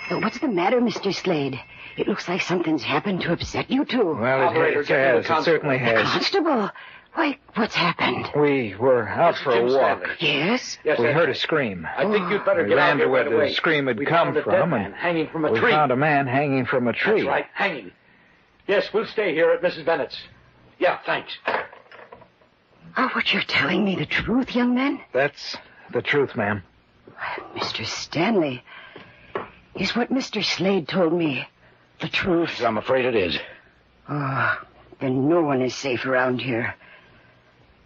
What's 0.09 0.39
the 0.39 0.47
matter, 0.47 0.79
Mr. 0.81 1.13
Slade? 1.13 1.59
It 1.97 2.07
looks 2.07 2.27
like 2.27 2.41
something's 2.41 2.83
happened 2.83 3.21
to 3.21 3.31
upset 3.33 3.71
you 3.71 3.85
two. 3.85 4.13
Well, 4.15 4.41
it, 4.41 4.45
Operator, 4.45 4.81
it 4.81 4.87
get 4.87 5.15
me 5.15 5.21
the 5.21 5.27
has. 5.33 5.41
It 5.41 5.45
certainly 5.45 5.77
has. 5.79 6.07
Constable, 6.09 6.69
why, 7.13 7.37
what's 7.55 7.73
happened? 7.75 8.29
We 8.35 8.75
were 8.77 9.07
out 9.07 9.35
for 9.37 9.51
a 9.51 9.63
walk. 9.63 10.01
Stanley. 10.01 10.15
Yes? 10.19 10.77
Yes, 10.83 10.99
We 10.99 11.05
that's 11.05 11.15
heard 11.17 11.29
a 11.29 11.35
scream. 11.35 11.87
I 11.97 12.03
think 12.11 12.29
you'd 12.29 12.45
better 12.45 12.63
We 12.63 12.69
get 12.69 12.77
out 12.77 12.87
ran 12.89 12.97
here 12.97 13.05
to 13.07 13.11
where 13.11 13.23
right 13.23 13.29
the 13.31 13.35
away. 13.37 13.53
scream 13.53 13.87
had 13.87 13.97
we 13.97 14.05
come 14.05 14.27
found 14.27 14.37
a 14.37 14.43
from, 14.43 14.51
dead 14.51 14.61
and 14.61 14.71
man 14.71 14.91
hanging 14.93 15.27
from 15.29 15.45
a 15.45 15.51
We 15.51 15.59
tree. 15.59 15.71
found 15.71 15.91
a 15.91 15.95
man 15.95 16.27
hanging 16.27 16.65
from 16.65 16.87
a 16.87 16.93
tree. 16.93 17.21
That's 17.21 17.27
right, 17.27 17.45
hanging. 17.53 17.91
Yes, 18.67 18.91
we'll 18.93 19.05
stay 19.07 19.33
here 19.33 19.49
at 19.51 19.61
Mrs. 19.61 19.85
Bennett's. 19.85 20.17
Yeah, 20.77 20.99
thanks. 21.05 21.31
Oh, 22.97 23.09
what 23.13 23.33
you're 23.33 23.43
telling 23.43 23.83
me 23.85 23.95
the 23.95 24.05
truth, 24.05 24.55
young 24.55 24.75
man? 24.75 24.99
That's 25.13 25.55
the 25.91 26.01
truth, 26.01 26.35
ma'am. 26.35 26.63
Mr. 27.55 27.85
Stanley, 27.85 28.63
is 29.75 29.95
what 29.95 30.11
Mr. 30.11 30.43
Slade 30.43 30.87
told 30.87 31.13
me 31.13 31.47
the 31.99 32.07
truth? 32.07 32.61
I'm 32.61 32.77
afraid 32.77 33.05
it 33.05 33.15
is. 33.15 33.37
Oh, 34.09 34.61
then 34.99 35.27
no 35.27 35.41
one 35.41 35.61
is 35.61 35.75
safe 35.75 36.05
around 36.05 36.39
here. 36.39 36.75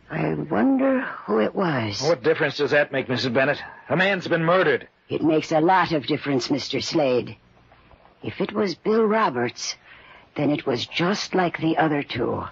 I 0.09 0.33
wonder 0.33 1.01
who 1.01 1.39
it 1.39 1.53
was. 1.53 2.01
What 2.01 2.23
difference 2.23 2.57
does 2.57 2.71
that 2.71 2.91
make, 2.91 3.07
Mrs. 3.07 3.33
Bennett? 3.33 3.61
A 3.89 3.95
man's 3.95 4.27
been 4.27 4.43
murdered. 4.43 4.87
It 5.07 5.23
makes 5.23 5.51
a 5.51 5.59
lot 5.59 5.91
of 5.91 6.05
difference, 6.05 6.47
Mr. 6.47 6.83
Slade. 6.83 7.37
If 8.23 8.41
it 8.41 8.51
was 8.51 8.75
Bill 8.75 9.05
Roberts, 9.05 9.75
then 10.35 10.51
it 10.51 10.65
was 10.65 10.85
just 10.85 11.33
like 11.33 11.59
the 11.59 11.77
other 11.77 12.03
two. 12.03 12.43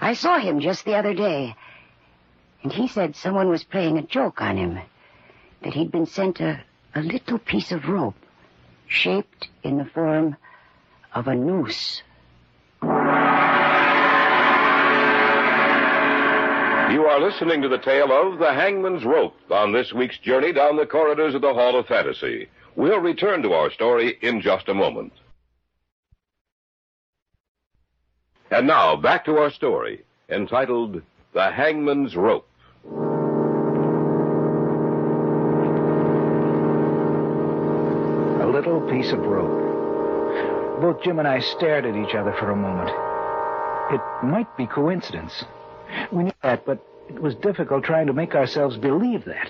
I 0.00 0.14
saw 0.14 0.38
him 0.38 0.60
just 0.60 0.84
the 0.84 0.94
other 0.94 1.14
day, 1.14 1.54
and 2.62 2.72
he 2.72 2.88
said 2.88 3.16
someone 3.16 3.48
was 3.48 3.64
playing 3.64 3.98
a 3.98 4.02
joke 4.02 4.40
on 4.40 4.56
him. 4.56 4.80
That 5.62 5.74
he'd 5.74 5.92
been 5.92 6.06
sent 6.06 6.40
a, 6.40 6.62
a 6.94 7.02
little 7.02 7.38
piece 7.38 7.72
of 7.72 7.88
rope 7.88 8.14
shaped 8.90 9.48
in 9.62 9.78
the 9.78 9.84
form 9.84 10.36
of 11.14 11.28
a 11.28 11.34
noose. 11.34 12.02
You 12.82 12.88
are 17.06 17.20
listening 17.20 17.62
to 17.62 17.68
the 17.68 17.78
tale 17.78 18.10
of 18.12 18.38
The 18.40 18.52
Hangman's 18.52 19.04
Rope 19.04 19.36
on 19.50 19.72
this 19.72 19.92
week's 19.92 20.18
journey 20.18 20.52
down 20.52 20.76
the 20.76 20.86
corridors 20.86 21.34
of 21.34 21.40
the 21.40 21.54
Hall 21.54 21.78
of 21.78 21.86
Fantasy. 21.86 22.48
We'll 22.74 22.98
return 22.98 23.42
to 23.42 23.52
our 23.52 23.70
story 23.70 24.18
in 24.20 24.40
just 24.40 24.68
a 24.68 24.74
moment. 24.74 25.12
And 28.50 28.66
now, 28.66 28.96
back 28.96 29.24
to 29.26 29.38
our 29.38 29.50
story, 29.50 30.04
entitled 30.28 31.02
The 31.32 31.52
Hangman's 31.52 32.16
Rope. 32.16 32.49
Piece 38.90 39.12
of 39.12 39.20
rope. 39.20 40.80
Both 40.80 41.02
Jim 41.02 41.18
and 41.18 41.28
I 41.28 41.40
stared 41.40 41.86
at 41.86 41.96
each 41.96 42.14
other 42.14 42.32
for 42.38 42.50
a 42.50 42.56
moment. 42.56 42.90
It 43.92 44.26
might 44.26 44.54
be 44.56 44.66
coincidence. 44.66 45.44
We 46.12 46.24
knew 46.24 46.32
that, 46.42 46.64
but 46.64 46.84
it 47.08 47.20
was 47.20 47.34
difficult 47.36 47.84
trying 47.84 48.06
to 48.06 48.12
make 48.12 48.34
ourselves 48.34 48.76
believe 48.76 49.24
that. 49.26 49.48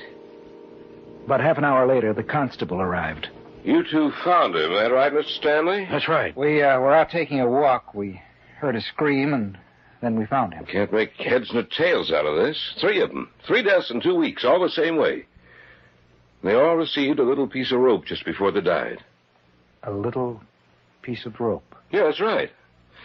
About 1.26 1.40
half 1.40 1.58
an 1.58 1.64
hour 1.64 1.86
later, 1.86 2.12
the 2.12 2.22
constable 2.22 2.80
arrived. 2.80 3.28
You 3.64 3.84
two 3.84 4.10
found 4.24 4.56
him, 4.56 4.72
that 4.72 4.90
right, 4.90 5.12
Mr. 5.12 5.36
Stanley? 5.36 5.86
That's 5.90 6.08
right. 6.08 6.34
We 6.36 6.62
uh, 6.62 6.80
were 6.80 6.94
out 6.94 7.10
taking 7.10 7.40
a 7.40 7.48
walk. 7.48 7.94
We 7.94 8.20
heard 8.58 8.74
a 8.74 8.80
scream, 8.80 9.34
and 9.34 9.58
then 10.00 10.18
we 10.18 10.24
found 10.26 10.54
him. 10.54 10.64
Can't 10.64 10.92
make 10.92 11.12
heads 11.12 11.50
nor 11.52 11.62
tails 11.62 12.10
out 12.10 12.26
of 12.26 12.36
this. 12.36 12.74
Three 12.80 13.00
of 13.00 13.10
them. 13.10 13.30
Three 13.46 13.62
deaths 13.62 13.90
in 13.90 14.00
two 14.00 14.14
weeks, 14.14 14.44
all 14.44 14.60
the 14.60 14.70
same 14.70 14.96
way. 14.96 15.26
They 16.42 16.54
all 16.54 16.76
received 16.76 17.18
a 17.18 17.24
little 17.24 17.46
piece 17.46 17.70
of 17.70 17.80
rope 17.80 18.06
just 18.06 18.24
before 18.24 18.50
they 18.50 18.62
died. 18.62 19.04
A 19.82 19.90
little 19.90 20.40
piece 21.02 21.24
of 21.26 21.40
rope. 21.40 21.74
Yeah, 21.90 22.04
that's 22.04 22.20
right. 22.20 22.50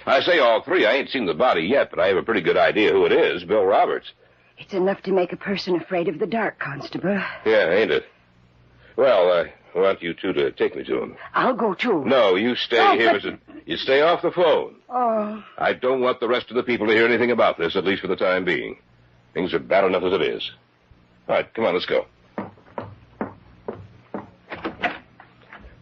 I 0.05 0.21
say 0.21 0.39
all 0.39 0.61
three. 0.61 0.85
I 0.85 0.93
ain't 0.93 1.09
seen 1.09 1.25
the 1.25 1.33
body 1.33 1.61
yet, 1.63 1.89
but 1.89 1.99
I 1.99 2.07
have 2.07 2.17
a 2.17 2.23
pretty 2.23 2.41
good 2.41 2.57
idea 2.57 2.91
who 2.91 3.05
it 3.05 3.11
is. 3.11 3.43
Bill 3.43 3.63
Roberts. 3.63 4.11
It's 4.57 4.73
enough 4.73 5.01
to 5.03 5.11
make 5.11 5.33
a 5.33 5.37
person 5.37 5.75
afraid 5.75 6.07
of 6.07 6.19
the 6.19 6.27
dark, 6.27 6.59
Constable. 6.59 7.21
Yeah, 7.45 7.71
ain't 7.71 7.91
it? 7.91 8.05
Well, 8.95 9.31
I 9.31 9.51
want 9.77 10.01
you 10.01 10.13
two 10.13 10.31
to 10.33 10.51
take 10.51 10.75
me 10.75 10.83
to 10.85 11.01
him. 11.01 11.17
I'll 11.33 11.55
go 11.55 11.73
too. 11.73 12.05
No, 12.05 12.35
you 12.35 12.55
stay 12.55 12.79
Oh, 12.79 12.97
here, 12.97 13.11
but- 13.13 13.21
Mr. 13.23 13.39
You 13.65 13.77
stay 13.77 14.01
off 14.01 14.21
the 14.21 14.31
phone. 14.31 14.75
Oh, 14.89 15.43
I 15.57 15.73
don't 15.73 15.99
want 15.99 16.19
the 16.19 16.27
rest 16.27 16.49
of 16.51 16.55
the 16.55 16.63
people 16.63 16.85
to 16.87 16.93
hear 16.93 17.05
anything 17.07 17.31
about 17.31 17.57
this, 17.57 17.75
at 17.75 17.83
least 17.83 18.01
for 18.01 18.07
the 18.07 18.15
time 18.15 18.45
being. 18.45 18.77
Things 19.33 19.53
are 19.53 19.59
bad 19.59 19.83
enough 19.85 20.03
as 20.03 20.13
it 20.13 20.21
is. 20.21 20.51
All 21.27 21.35
right, 21.35 21.51
come 21.53 21.65
on, 21.65 21.73
let's 21.73 21.87
go. 21.87 22.05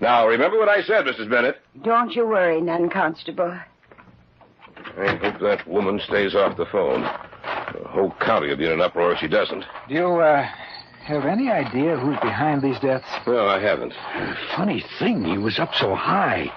Now, 0.03 0.27
remember 0.27 0.59
what 0.59 0.67
I 0.67 0.83
said, 0.83 1.05
Mrs. 1.05 1.29
Bennett. 1.29 1.61
don't 1.81 2.13
you 2.13 2.27
worry, 2.27 2.59
none, 2.59 2.89
Constable. 2.89 3.57
I 4.97 5.15
hope 5.15 5.39
that 5.39 5.65
woman 5.65 6.01
stays 6.05 6.35
off 6.35 6.57
the 6.57 6.65
phone. 6.65 7.03
The 7.03 7.87
whole 7.87 8.13
county 8.19 8.49
will 8.49 8.57
be 8.57 8.65
in 8.65 8.73
an 8.73 8.81
uproar 8.81 9.13
if 9.13 9.19
she 9.19 9.29
doesn't. 9.29 9.63
Do 9.87 9.93
you 9.93 10.07
uh, 10.19 10.43
have 11.05 11.23
any 11.23 11.49
idea 11.49 11.95
who's 11.95 12.19
behind 12.19 12.61
these 12.61 12.77
deaths? 12.81 13.07
No, 13.25 13.47
I 13.47 13.61
haven't. 13.61 13.93
Funny 14.57 14.83
thing, 14.99 15.23
he 15.23 15.37
was 15.37 15.57
up 15.57 15.73
so 15.73 15.95
high. 15.95 16.51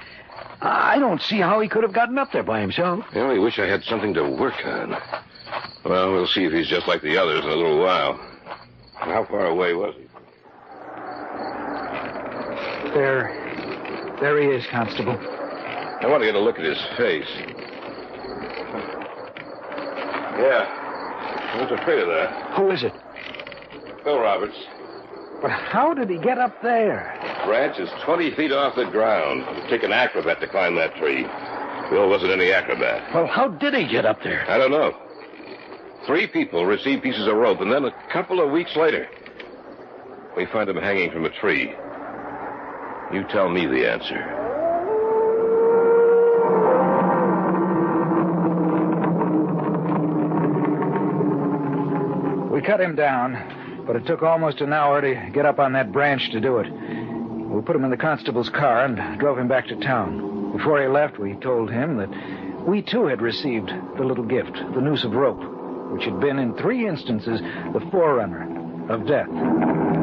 I 0.60 0.98
don't 0.98 1.22
see 1.22 1.38
how 1.38 1.60
he 1.60 1.68
could 1.68 1.84
have 1.84 1.92
gotten 1.92 2.18
up 2.18 2.32
there 2.32 2.42
by 2.42 2.60
himself. 2.60 3.04
I 3.12 3.20
only 3.20 3.38
wish 3.38 3.60
I 3.60 3.66
had 3.66 3.84
something 3.84 4.12
to 4.14 4.28
work 4.28 4.56
on. 4.64 4.96
Well, 5.84 6.10
we'll 6.12 6.26
see 6.26 6.46
if 6.46 6.52
he's 6.52 6.66
just 6.66 6.88
like 6.88 7.00
the 7.00 7.16
others 7.16 7.44
in 7.44 7.50
a 7.50 7.54
little 7.54 7.78
while. 7.78 8.18
How 8.94 9.24
far 9.24 9.46
away 9.46 9.72
was 9.72 9.94
he? 9.96 10.05
There, 12.96 14.16
there 14.22 14.40
he 14.40 14.48
is, 14.48 14.64
Constable. 14.70 15.12
I 15.12 16.06
want 16.06 16.22
to 16.22 16.26
get 16.26 16.34
a 16.34 16.40
look 16.40 16.58
at 16.58 16.64
his 16.64 16.78
face. 16.96 17.28
Yeah. 20.40 20.64
I 20.64 21.60
was 21.60 21.78
afraid 21.78 21.98
of 21.98 22.08
that. 22.08 22.56
Who 22.56 22.70
is 22.70 22.82
it? 22.82 22.94
Bill 24.02 24.18
Roberts. 24.18 24.56
But 25.42 25.50
how 25.50 25.92
did 25.92 26.08
he 26.08 26.16
get 26.16 26.38
up 26.38 26.62
there? 26.62 27.20
The 27.20 27.46
Branch 27.46 27.78
is 27.78 27.90
20 28.02 28.34
feet 28.34 28.50
off 28.50 28.76
the 28.76 28.86
ground. 28.86 29.44
It'd 29.58 29.68
take 29.68 29.82
an 29.82 29.92
acrobat 29.92 30.40
to 30.40 30.48
climb 30.48 30.76
that 30.76 30.96
tree. 30.96 31.26
Bill 31.90 32.08
wasn't 32.08 32.32
any 32.32 32.50
acrobat. 32.50 33.14
Well, 33.14 33.26
how 33.26 33.48
did 33.48 33.74
he 33.74 33.86
get 33.86 34.06
up 34.06 34.22
there? 34.22 34.50
I 34.50 34.56
don't 34.56 34.70
know. 34.70 34.96
Three 36.06 36.28
people 36.28 36.64
received 36.64 37.02
pieces 37.02 37.26
of 37.28 37.34
rope, 37.34 37.60
and 37.60 37.70
then 37.70 37.84
a 37.84 37.92
couple 38.10 38.40
of 38.40 38.50
weeks 38.50 38.74
later, 38.74 39.06
we 40.34 40.46
find 40.46 40.70
him 40.70 40.76
hanging 40.76 41.10
from 41.10 41.26
a 41.26 41.30
tree. 41.30 41.74
You 43.12 43.24
tell 43.30 43.48
me 43.48 43.66
the 43.66 43.88
answer. 43.88 44.46
We 52.52 52.62
cut 52.62 52.80
him 52.80 52.96
down, 52.96 53.84
but 53.86 53.96
it 53.96 54.06
took 54.06 54.22
almost 54.22 54.60
an 54.60 54.72
hour 54.72 55.00
to 55.00 55.30
get 55.32 55.46
up 55.46 55.58
on 55.60 55.74
that 55.74 55.92
branch 55.92 56.30
to 56.32 56.40
do 56.40 56.58
it. 56.58 56.68
We 56.70 57.62
put 57.62 57.76
him 57.76 57.84
in 57.84 57.90
the 57.90 57.96
constable's 57.96 58.48
car 58.48 58.84
and 58.84 59.20
drove 59.20 59.38
him 59.38 59.46
back 59.46 59.68
to 59.68 59.76
town. 59.76 60.52
Before 60.56 60.80
he 60.82 60.88
left, 60.88 61.18
we 61.18 61.34
told 61.34 61.70
him 61.70 61.98
that 61.98 62.66
we 62.66 62.82
too 62.82 63.06
had 63.06 63.22
received 63.22 63.68
the 63.96 64.04
little 64.04 64.24
gift, 64.24 64.54
the 64.74 64.80
noose 64.80 65.04
of 65.04 65.12
rope, 65.12 65.42
which 65.92 66.04
had 66.04 66.18
been 66.18 66.38
in 66.38 66.54
three 66.54 66.88
instances 66.88 67.40
the 67.72 67.88
forerunner 67.92 68.90
of 68.90 69.06
death. 69.06 69.95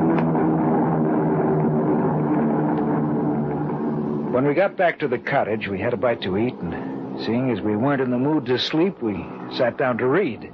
When 4.33 4.47
we 4.47 4.55
got 4.55 4.75
back 4.75 4.97
to 4.97 5.07
the 5.07 5.19
cottage, 5.19 5.67
we 5.67 5.79
had 5.79 5.93
a 5.93 5.97
bite 5.97 6.23
to 6.23 6.39
eat, 6.39 6.55
and 6.55 7.23
seeing 7.23 7.51
as 7.51 7.61
we 7.61 7.75
weren't 7.75 8.01
in 8.01 8.09
the 8.09 8.17
mood 8.17 8.47
to 8.47 8.57
sleep, 8.57 8.99
we 8.99 9.23
sat 9.55 9.77
down 9.77 9.99
to 9.99 10.07
read. 10.07 10.51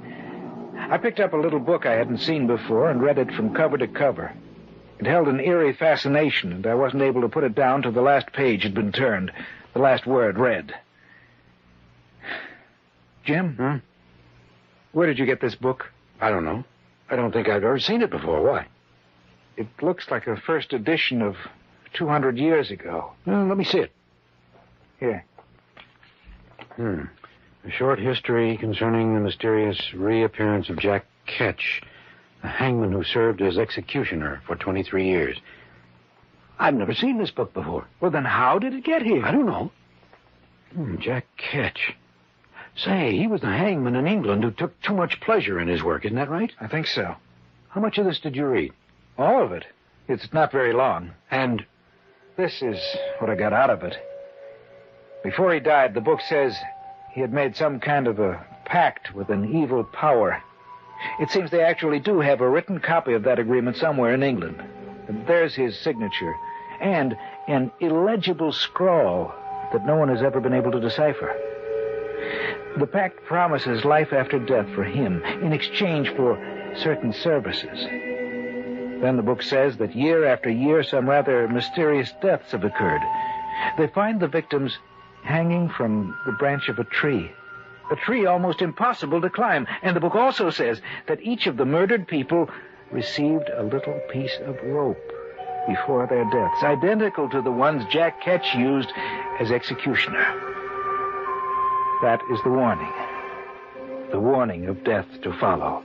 I 0.76 0.98
picked 0.98 1.18
up 1.18 1.32
a 1.32 1.38
little 1.38 1.60
book 1.60 1.86
I 1.86 1.94
hadn't 1.94 2.18
seen 2.18 2.46
before 2.46 2.90
and 2.90 3.00
read 3.00 3.16
it 3.16 3.32
from 3.32 3.54
cover 3.54 3.78
to 3.78 3.88
cover. 3.88 4.34
It 4.98 5.06
held 5.06 5.28
an 5.28 5.40
eerie 5.40 5.72
fascination, 5.72 6.52
and 6.52 6.66
I 6.66 6.74
wasn't 6.74 7.04
able 7.04 7.22
to 7.22 7.30
put 7.30 7.42
it 7.42 7.54
down 7.54 7.80
till 7.80 7.92
the 7.92 8.02
last 8.02 8.30
page 8.34 8.64
had 8.64 8.74
been 8.74 8.92
turned, 8.92 9.32
the 9.72 9.80
last 9.80 10.06
word 10.06 10.38
read. 10.38 10.74
Jim? 13.24 13.56
Hmm? 13.56 13.76
Where 14.92 15.06
did 15.06 15.18
you 15.18 15.24
get 15.24 15.40
this 15.40 15.54
book? 15.54 15.90
I 16.20 16.28
don't 16.28 16.44
know. 16.44 16.64
I 17.08 17.16
don't 17.16 17.32
think 17.32 17.48
I've 17.48 17.64
ever 17.64 17.80
seen 17.80 18.02
it 18.02 18.10
before. 18.10 18.42
Why? 18.42 18.66
It 19.56 19.68
looks 19.80 20.10
like 20.10 20.26
a 20.26 20.36
first 20.36 20.74
edition 20.74 21.22
of 21.22 21.36
200 21.94 22.38
years 22.38 22.70
ago. 22.70 23.12
Let 23.26 23.56
me 23.56 23.64
see 23.64 23.78
it. 23.78 23.92
Here. 24.98 25.24
Hmm. 26.76 27.02
A 27.64 27.70
short 27.70 27.98
history 27.98 28.56
concerning 28.56 29.14
the 29.14 29.20
mysterious 29.20 29.92
reappearance 29.92 30.70
of 30.70 30.78
Jack 30.78 31.04
Ketch, 31.26 31.82
the 32.42 32.48
hangman 32.48 32.92
who 32.92 33.04
served 33.04 33.42
as 33.42 33.58
executioner 33.58 34.40
for 34.46 34.56
23 34.56 35.06
years. 35.06 35.38
I've 36.58 36.74
never 36.74 36.94
seen 36.94 37.18
this 37.18 37.30
book 37.30 37.52
before. 37.52 37.86
Well, 38.00 38.10
then 38.10 38.24
how 38.24 38.58
did 38.58 38.74
it 38.74 38.84
get 38.84 39.02
here? 39.02 39.24
I 39.24 39.32
don't 39.32 39.46
know. 39.46 39.70
Hmm, 40.74 40.98
Jack 40.98 41.26
Ketch. 41.36 41.94
Say, 42.76 43.16
he 43.16 43.26
was 43.26 43.40
the 43.40 43.48
hangman 43.48 43.96
in 43.96 44.06
England 44.06 44.44
who 44.44 44.50
took 44.50 44.80
too 44.80 44.94
much 44.94 45.20
pleasure 45.20 45.60
in 45.60 45.68
his 45.68 45.82
work, 45.82 46.04
isn't 46.04 46.16
that 46.16 46.30
right? 46.30 46.52
I 46.60 46.66
think 46.66 46.86
so. 46.86 47.16
How 47.68 47.80
much 47.80 47.98
of 47.98 48.06
this 48.06 48.20
did 48.20 48.36
you 48.36 48.46
read? 48.46 48.72
All 49.18 49.42
of 49.42 49.52
it. 49.52 49.66
It's 50.08 50.32
not 50.32 50.52
very 50.52 50.72
long. 50.72 51.12
And 51.30 51.64
This 52.40 52.62
is 52.62 52.80
what 53.18 53.28
I 53.28 53.34
got 53.34 53.52
out 53.52 53.68
of 53.68 53.82
it. 53.82 53.94
Before 55.22 55.52
he 55.52 55.60
died, 55.60 55.92
the 55.92 56.00
book 56.00 56.22
says 56.22 56.56
he 57.12 57.20
had 57.20 57.34
made 57.34 57.54
some 57.54 57.78
kind 57.78 58.06
of 58.06 58.18
a 58.18 58.42
pact 58.64 59.14
with 59.14 59.28
an 59.28 59.54
evil 59.54 59.84
power. 59.84 60.42
It 61.20 61.28
seems 61.28 61.50
they 61.50 61.62
actually 61.62 62.00
do 62.00 62.20
have 62.20 62.40
a 62.40 62.48
written 62.48 62.80
copy 62.80 63.12
of 63.12 63.24
that 63.24 63.38
agreement 63.38 63.76
somewhere 63.76 64.14
in 64.14 64.22
England. 64.22 64.58
And 65.06 65.26
there's 65.26 65.54
his 65.54 65.78
signature, 65.80 66.34
and 66.80 67.14
an 67.46 67.72
illegible 67.78 68.52
scrawl 68.52 69.34
that 69.74 69.84
no 69.84 69.96
one 69.96 70.08
has 70.08 70.22
ever 70.22 70.40
been 70.40 70.54
able 70.54 70.72
to 70.72 70.80
decipher. 70.80 71.36
The 72.78 72.86
pact 72.86 73.22
promises 73.26 73.84
life 73.84 74.14
after 74.14 74.38
death 74.38 74.70
for 74.74 74.84
him 74.84 75.22
in 75.42 75.52
exchange 75.52 76.08
for 76.16 76.38
certain 76.74 77.12
services. 77.12 78.09
Then 79.00 79.16
the 79.16 79.22
book 79.22 79.42
says 79.42 79.76
that 79.78 79.96
year 79.96 80.26
after 80.26 80.50
year, 80.50 80.82
some 80.82 81.08
rather 81.08 81.48
mysterious 81.48 82.12
deaths 82.20 82.52
have 82.52 82.64
occurred. 82.64 83.02
They 83.78 83.86
find 83.88 84.20
the 84.20 84.28
victims 84.28 84.78
hanging 85.22 85.68
from 85.70 86.16
the 86.26 86.32
branch 86.32 86.68
of 86.68 86.78
a 86.78 86.84
tree. 86.84 87.30
A 87.90 87.96
tree 87.96 88.26
almost 88.26 88.62
impossible 88.62 89.20
to 89.20 89.30
climb. 89.30 89.66
And 89.82 89.96
the 89.96 90.00
book 90.00 90.14
also 90.14 90.50
says 90.50 90.80
that 91.08 91.22
each 91.22 91.46
of 91.46 91.56
the 91.56 91.64
murdered 91.64 92.06
people 92.08 92.48
received 92.92 93.48
a 93.48 93.62
little 93.62 94.00
piece 94.10 94.36
of 94.44 94.56
rope 94.64 95.12
before 95.66 96.06
their 96.06 96.24
deaths, 96.30 96.62
identical 96.62 97.28
to 97.30 97.42
the 97.42 97.50
ones 97.50 97.84
Jack 97.90 98.22
Ketch 98.22 98.54
used 98.54 98.90
as 99.38 99.50
executioner. 99.50 100.24
That 102.02 102.20
is 102.32 102.40
the 102.44 102.50
warning. 102.50 102.92
The 104.10 104.20
warning 104.20 104.66
of 104.66 104.84
death 104.84 105.06
to 105.22 105.32
follow. 105.38 105.82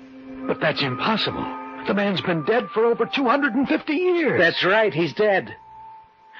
But 0.47 0.59
that's 0.61 0.81
impossible. 0.81 1.64
The 1.87 1.93
man's 1.93 2.21
been 2.21 2.43
dead 2.45 2.69
for 2.73 2.85
over 2.85 3.05
250 3.05 3.93
years. 3.93 4.39
That's 4.39 4.63
right, 4.63 4.93
he's 4.93 5.13
dead. 5.13 5.55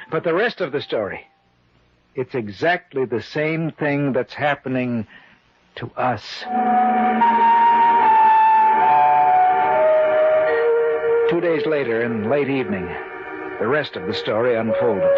But 0.09 0.23
the 0.23 0.33
rest 0.33 0.59
of 0.59 0.71
the 0.71 0.81
story, 0.81 1.27
it's 2.15 2.33
exactly 2.33 3.05
the 3.05 3.21
same 3.21 3.71
thing 3.71 4.13
that's 4.13 4.33
happening 4.33 5.05
to 5.75 5.91
us. 5.95 6.23
Two 11.29 11.41
days 11.41 11.65
later, 11.65 12.01
in 12.03 12.29
late 12.29 12.49
evening, 12.49 12.87
the 13.59 13.67
rest 13.67 13.95
of 13.95 14.07
the 14.07 14.13
story 14.13 14.55
unfolded. 14.55 15.17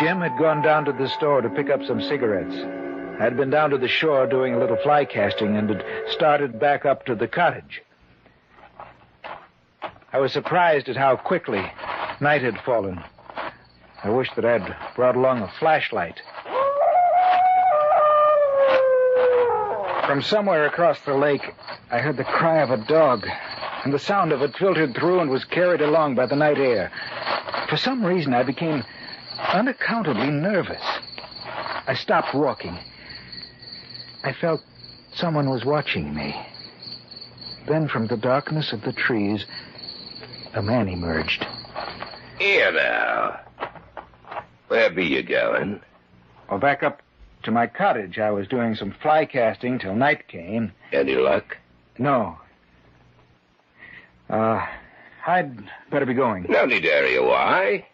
Jim 0.00 0.20
had 0.20 0.38
gone 0.38 0.62
down 0.62 0.84
to 0.84 0.92
the 0.92 1.08
store 1.08 1.40
to 1.40 1.50
pick 1.50 1.70
up 1.70 1.84
some 1.84 2.00
cigarettes. 2.00 2.54
I'd 3.20 3.36
been 3.36 3.50
down 3.50 3.70
to 3.70 3.78
the 3.78 3.88
shore 3.88 4.26
doing 4.26 4.54
a 4.54 4.58
little 4.58 4.76
fly 4.82 5.04
casting 5.04 5.56
and 5.56 5.68
had 5.68 5.84
started 6.10 6.58
back 6.60 6.84
up 6.84 7.04
to 7.06 7.14
the 7.14 7.26
cottage. 7.26 7.82
I 10.10 10.18
was 10.20 10.32
surprised 10.32 10.88
at 10.88 10.96
how 10.96 11.16
quickly 11.16 11.60
night 12.20 12.40
had 12.42 12.58
fallen. 12.62 13.02
I 14.02 14.08
wished 14.08 14.34
that 14.36 14.44
I'd 14.44 14.74
brought 14.96 15.16
along 15.16 15.42
a 15.42 15.52
flashlight. 15.58 16.22
From 20.06 20.22
somewhere 20.22 20.64
across 20.64 20.98
the 21.02 21.14
lake, 21.14 21.52
I 21.90 21.98
heard 21.98 22.16
the 22.16 22.24
cry 22.24 22.62
of 22.62 22.70
a 22.70 22.78
dog, 22.86 23.26
and 23.84 23.92
the 23.92 23.98
sound 23.98 24.32
of 24.32 24.40
it 24.40 24.56
filtered 24.56 24.94
through 24.94 25.20
and 25.20 25.30
was 25.30 25.44
carried 25.44 25.82
along 25.82 26.14
by 26.14 26.24
the 26.24 26.36
night 26.36 26.58
air. 26.58 26.90
For 27.68 27.76
some 27.76 28.02
reason, 28.02 28.32
I 28.32 28.44
became 28.44 28.84
unaccountably 29.38 30.30
nervous. 30.30 30.82
I 31.86 31.92
stopped 31.92 32.34
walking. 32.34 32.78
I 34.24 34.32
felt 34.32 34.62
someone 35.14 35.50
was 35.50 35.66
watching 35.66 36.14
me. 36.14 36.34
Then, 37.66 37.88
from 37.88 38.06
the 38.06 38.16
darkness 38.16 38.72
of 38.72 38.80
the 38.80 38.92
trees, 38.94 39.44
a 40.54 40.62
man 40.62 40.88
emerged. 40.88 41.46
Here 42.38 42.72
now. 42.72 43.40
Where 44.68 44.90
be 44.90 45.04
you 45.06 45.22
going? 45.22 45.80
Well, 46.50 46.58
back 46.58 46.82
up 46.82 47.02
to 47.44 47.50
my 47.50 47.66
cottage. 47.66 48.18
I 48.18 48.30
was 48.30 48.48
doing 48.48 48.74
some 48.74 48.94
fly 49.02 49.24
casting 49.26 49.78
till 49.78 49.94
night 49.94 50.28
came. 50.28 50.72
Any 50.92 51.14
luck? 51.14 51.56
No. 51.98 52.38
Uh, 54.28 54.64
I'd 55.26 55.56
better 55.90 56.06
be 56.06 56.14
going. 56.14 56.46
No 56.48 56.64
need 56.64 56.82
to 56.82 56.88
hurry 56.88 57.16
away. 57.16 57.86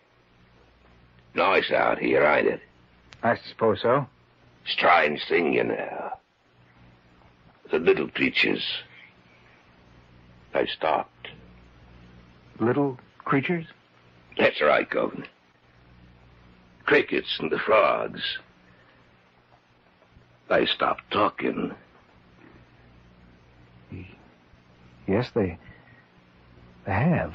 Nice 1.35 1.71
out 1.71 1.99
here, 1.99 2.25
ain't 2.25 2.47
it? 2.47 2.61
I 3.23 3.39
suppose 3.49 3.81
so. 3.83 4.07
Strange 4.67 5.21
thing, 5.29 5.53
you 5.53 5.65
know. 5.65 6.13
The 7.71 7.79
little 7.79 8.09
creatures. 8.09 8.65
They 10.53 10.67
stopped. 10.67 11.29
Little 12.61 12.99
creatures? 13.19 13.67
That's 14.39 14.61
right, 14.61 14.89
Governor. 14.89 15.27
Crickets 16.85 17.39
and 17.41 17.51
the 17.51 17.59
frogs. 17.59 18.39
They 20.49 20.67
stopped 20.67 21.03
talking. 21.11 21.73
Yes, 25.07 25.31
they. 25.35 25.59
They 26.87 26.93
have. 26.93 27.35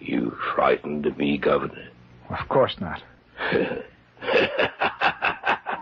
You 0.00 0.36
frightened 0.54 1.16
me, 1.16 1.38
Governor. 1.38 1.88
Of 2.30 2.48
course 2.48 2.76
not. 2.80 3.02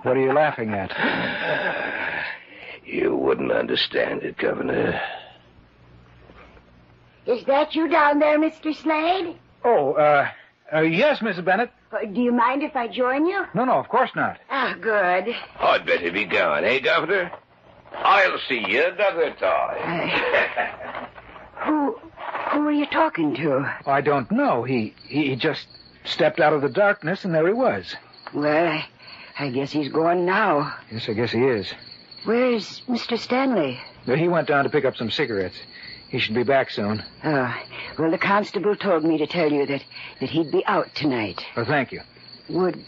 What 0.02 0.16
are 0.16 0.20
you 0.20 0.32
laughing 0.32 0.72
at? 0.72 0.90
You 2.86 3.14
wouldn't 3.14 3.52
understand 3.52 4.22
it, 4.22 4.38
Governor. 4.38 4.98
Is 7.26 7.44
that 7.44 7.74
you 7.74 7.88
down 7.88 8.18
there, 8.18 8.38
Mr. 8.38 8.74
Slade? 8.74 9.36
Oh, 9.64 9.92
uh, 9.92 10.28
uh, 10.72 10.80
yes, 10.80 11.18
Mrs. 11.20 11.44
Bennett. 11.44 11.70
Uh, 11.92 12.06
Do 12.06 12.20
you 12.20 12.32
mind 12.32 12.62
if 12.62 12.74
I 12.76 12.88
join 12.88 13.26
you? 13.26 13.44
No, 13.54 13.64
no, 13.64 13.72
of 13.74 13.88
course 13.88 14.10
not. 14.16 14.38
Ah, 14.48 14.74
good. 14.80 15.34
I'd 15.60 15.84
better 15.86 16.10
be 16.12 16.24
going, 16.24 16.64
eh, 16.64 16.78
Governor? 16.80 17.30
I'll 17.92 18.38
see 18.48 18.64
you 18.68 18.84
another 18.84 19.32
time. 19.32 21.08
Who, 21.66 21.98
who 22.52 22.66
are 22.66 22.72
you 22.72 22.86
talking 22.86 23.34
to? 23.36 23.70
I 23.86 24.00
don't 24.00 24.30
know. 24.30 24.62
He, 24.62 24.94
he 25.06 25.36
just 25.36 25.66
stepped 26.04 26.40
out 26.40 26.52
of 26.52 26.62
the 26.62 26.68
darkness, 26.68 27.24
and 27.24 27.34
there 27.34 27.46
he 27.46 27.52
was. 27.52 27.94
Well, 28.32 28.66
I, 28.68 28.86
I 29.38 29.50
guess 29.50 29.70
he's 29.72 29.88
gone 29.90 30.24
now. 30.24 30.74
Yes, 30.90 31.08
I 31.08 31.12
guess 31.12 31.32
he 31.32 31.40
is. 31.42 31.70
Where's 32.24 32.80
Mr. 32.88 33.18
Stanley? 33.18 33.78
He 34.06 34.28
went 34.28 34.48
down 34.48 34.64
to 34.64 34.70
pick 34.70 34.84
up 34.84 34.96
some 34.96 35.10
cigarettes. 35.10 35.56
He 36.10 36.18
should 36.18 36.34
be 36.34 36.42
back 36.42 36.70
soon. 36.70 37.04
Oh, 37.24 37.54
well, 37.96 38.10
the 38.10 38.18
constable 38.18 38.74
told 38.74 39.04
me 39.04 39.16
to 39.18 39.28
tell 39.28 39.50
you 39.50 39.64
that, 39.66 39.84
that 40.20 40.28
he'd 40.28 40.50
be 40.50 40.66
out 40.66 40.92
tonight. 40.96 41.40
Oh, 41.56 41.64
thank 41.64 41.92
you. 41.92 42.00
Would, 42.48 42.84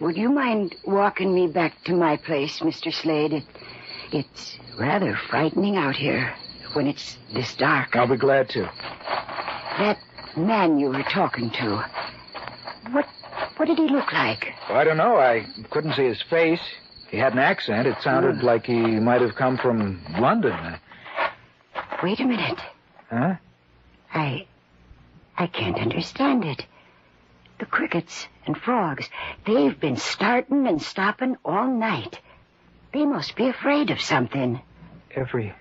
would 0.00 0.16
you 0.16 0.30
mind 0.30 0.74
walking 0.84 1.34
me 1.34 1.48
back 1.48 1.84
to 1.84 1.92
my 1.92 2.16
place, 2.16 2.60
Mr. 2.60 2.90
Slade? 2.90 3.34
It, 3.34 3.44
it's 4.10 4.56
rather 4.78 5.18
frightening 5.28 5.76
out 5.76 5.96
here 5.96 6.34
when 6.72 6.86
it's 6.86 7.18
this 7.34 7.54
dark. 7.56 7.94
I'll 7.94 8.06
be 8.06 8.16
glad 8.16 8.48
to. 8.50 8.62
That 9.78 9.98
man 10.34 10.78
you 10.78 10.88
were 10.88 11.02
talking 11.02 11.50
to, 11.50 11.84
what, 12.90 13.06
what 13.56 13.66
did 13.66 13.76
he 13.76 13.88
look 13.88 14.14
like? 14.14 14.48
Well, 14.70 14.78
I 14.78 14.84
don't 14.84 14.96
know. 14.96 15.18
I 15.18 15.46
couldn't 15.70 15.92
see 15.92 16.06
his 16.06 16.22
face. 16.22 16.62
He 17.10 17.18
had 17.18 17.34
an 17.34 17.38
accent. 17.38 17.86
It 17.86 18.00
sounded 18.00 18.38
hmm. 18.38 18.46
like 18.46 18.64
he 18.64 18.80
might 18.80 19.20
have 19.20 19.34
come 19.34 19.58
from 19.58 20.00
London. 20.18 20.78
Wait 22.04 22.20
a 22.20 22.26
minute. 22.26 22.58
Huh? 23.08 23.36
I. 24.12 24.46
I 25.38 25.46
can't 25.46 25.78
understand 25.78 26.44
it. 26.44 26.66
The 27.58 27.64
crickets 27.64 28.28
and 28.44 28.58
frogs, 28.58 29.08
they've 29.46 29.80
been 29.80 29.96
starting 29.96 30.66
and 30.66 30.82
stopping 30.82 31.38
all 31.46 31.66
night. 31.66 32.20
They 32.92 33.06
must 33.06 33.36
be 33.36 33.48
afraid 33.48 33.88
of 33.90 34.02
something. 34.02 34.60
Every 35.12 35.54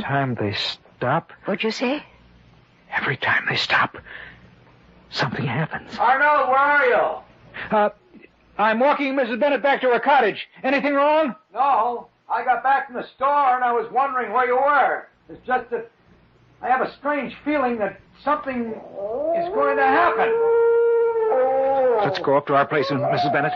time 0.00 0.34
they 0.36 0.54
stop, 0.54 1.34
What'd 1.44 1.62
you 1.62 1.70
say? 1.70 2.02
every 2.90 3.18
time 3.18 3.44
they 3.50 3.56
stop, 3.56 3.98
something 5.10 5.44
happens. 5.44 5.98
Arnold, 5.98 6.48
where 6.48 6.56
are 6.56 6.86
you? 6.86 7.76
Uh, 7.76 7.90
I'm 8.56 8.78
walking 8.78 9.14
Mrs. 9.16 9.38
Bennett 9.38 9.62
back 9.62 9.82
to 9.82 9.88
her 9.88 10.00
cottage. 10.00 10.48
Anything 10.62 10.94
wrong? 10.94 11.34
No, 11.52 12.08
I 12.26 12.42
got 12.42 12.62
back 12.62 12.86
from 12.86 12.96
the 12.96 13.06
store 13.06 13.54
and 13.56 13.62
I 13.62 13.72
was 13.72 13.86
wondering 13.92 14.32
where 14.32 14.46
you 14.46 14.56
were. 14.56 15.08
It's 15.28 15.46
just 15.46 15.70
that 15.70 15.90
I 16.62 16.68
have 16.68 16.82
a 16.82 16.92
strange 16.96 17.34
feeling 17.44 17.78
that 17.78 18.00
something 18.22 18.72
is 18.72 19.48
going 19.54 19.76
to 19.76 19.82
happen. 19.82 20.32
Let's 22.04 22.18
go 22.18 22.36
up 22.36 22.46
to 22.48 22.54
our 22.54 22.66
place, 22.66 22.90
Mrs. 22.90 23.32
Bennett. 23.32 23.52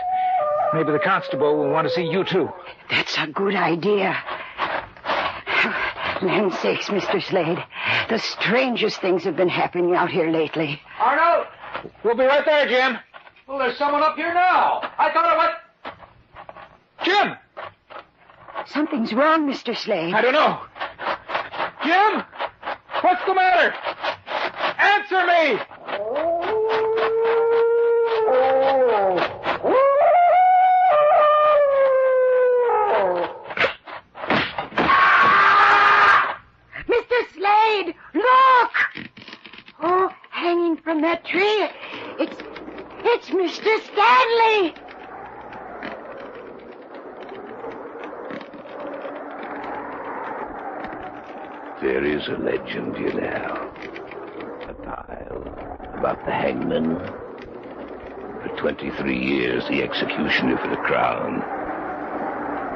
Maybe 0.73 0.91
the 0.91 0.99
constable 0.99 1.57
will 1.57 1.69
want 1.69 1.87
to 1.87 1.93
see 1.93 2.03
you, 2.03 2.23
too. 2.23 2.49
That's 2.89 3.17
a 3.17 3.27
good 3.27 3.55
idea. 3.55 4.17
Land 6.21 6.53
sakes, 6.55 6.87
Mr. 6.89 7.21
Slade. 7.23 7.63
The 8.09 8.19
strangest 8.19 8.99
things 9.01 9.23
have 9.23 9.35
been 9.35 9.49
happening 9.49 9.95
out 9.95 10.09
here 10.09 10.29
lately. 10.29 10.81
Arnold! 10.99 11.47
We'll 12.03 12.17
be 12.17 12.25
right 12.25 12.43
there, 12.45 12.67
Jim. 12.67 12.97
Well, 13.47 13.59
there's 13.59 13.77
someone 13.77 14.03
up 14.03 14.15
here 14.15 14.33
now. 14.33 14.81
I 14.97 15.11
thought 15.11 15.25
I 15.25 15.37
went. 15.37 15.53
Jim! 17.03 17.37
Something's 18.67 19.13
wrong, 19.13 19.47
Mr. 19.49 19.75
Slade. 19.75 20.13
I 20.13 20.21
don't 20.21 20.33
know. 20.33 20.61
Jim! 21.89 22.23
What's 23.01 23.25
the 23.25 23.33
matter? 23.33 23.73
Answer 24.77 25.25
me! 25.25 25.59
that 41.01 41.25
tree. 41.25 41.69
It's 42.19 42.37
it's 43.03 43.29
Mr. 43.29 43.81
Stanley. 43.85 44.75
There 51.81 52.03
is 52.03 52.27
a 52.27 52.37
legend, 52.37 52.97
you 52.97 53.13
know. 53.13 53.71
A 54.67 54.73
tale 54.83 55.43
about 55.97 56.25
the 56.25 56.31
hangman. 56.31 56.97
For 58.43 58.49
23 58.57 59.17
years, 59.17 59.63
the 59.69 59.81
executioner 59.81 60.57
for 60.57 60.67
the 60.67 60.75
crown. 60.75 61.39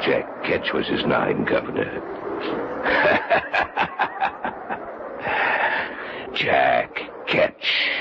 Jack 0.06 0.44
Ketch 0.46 0.72
was 0.74 0.88
his 0.88 1.06
nine 1.06 1.44
governor. 1.44 2.02
Jack 6.36 6.98
Ketch. 7.28 7.93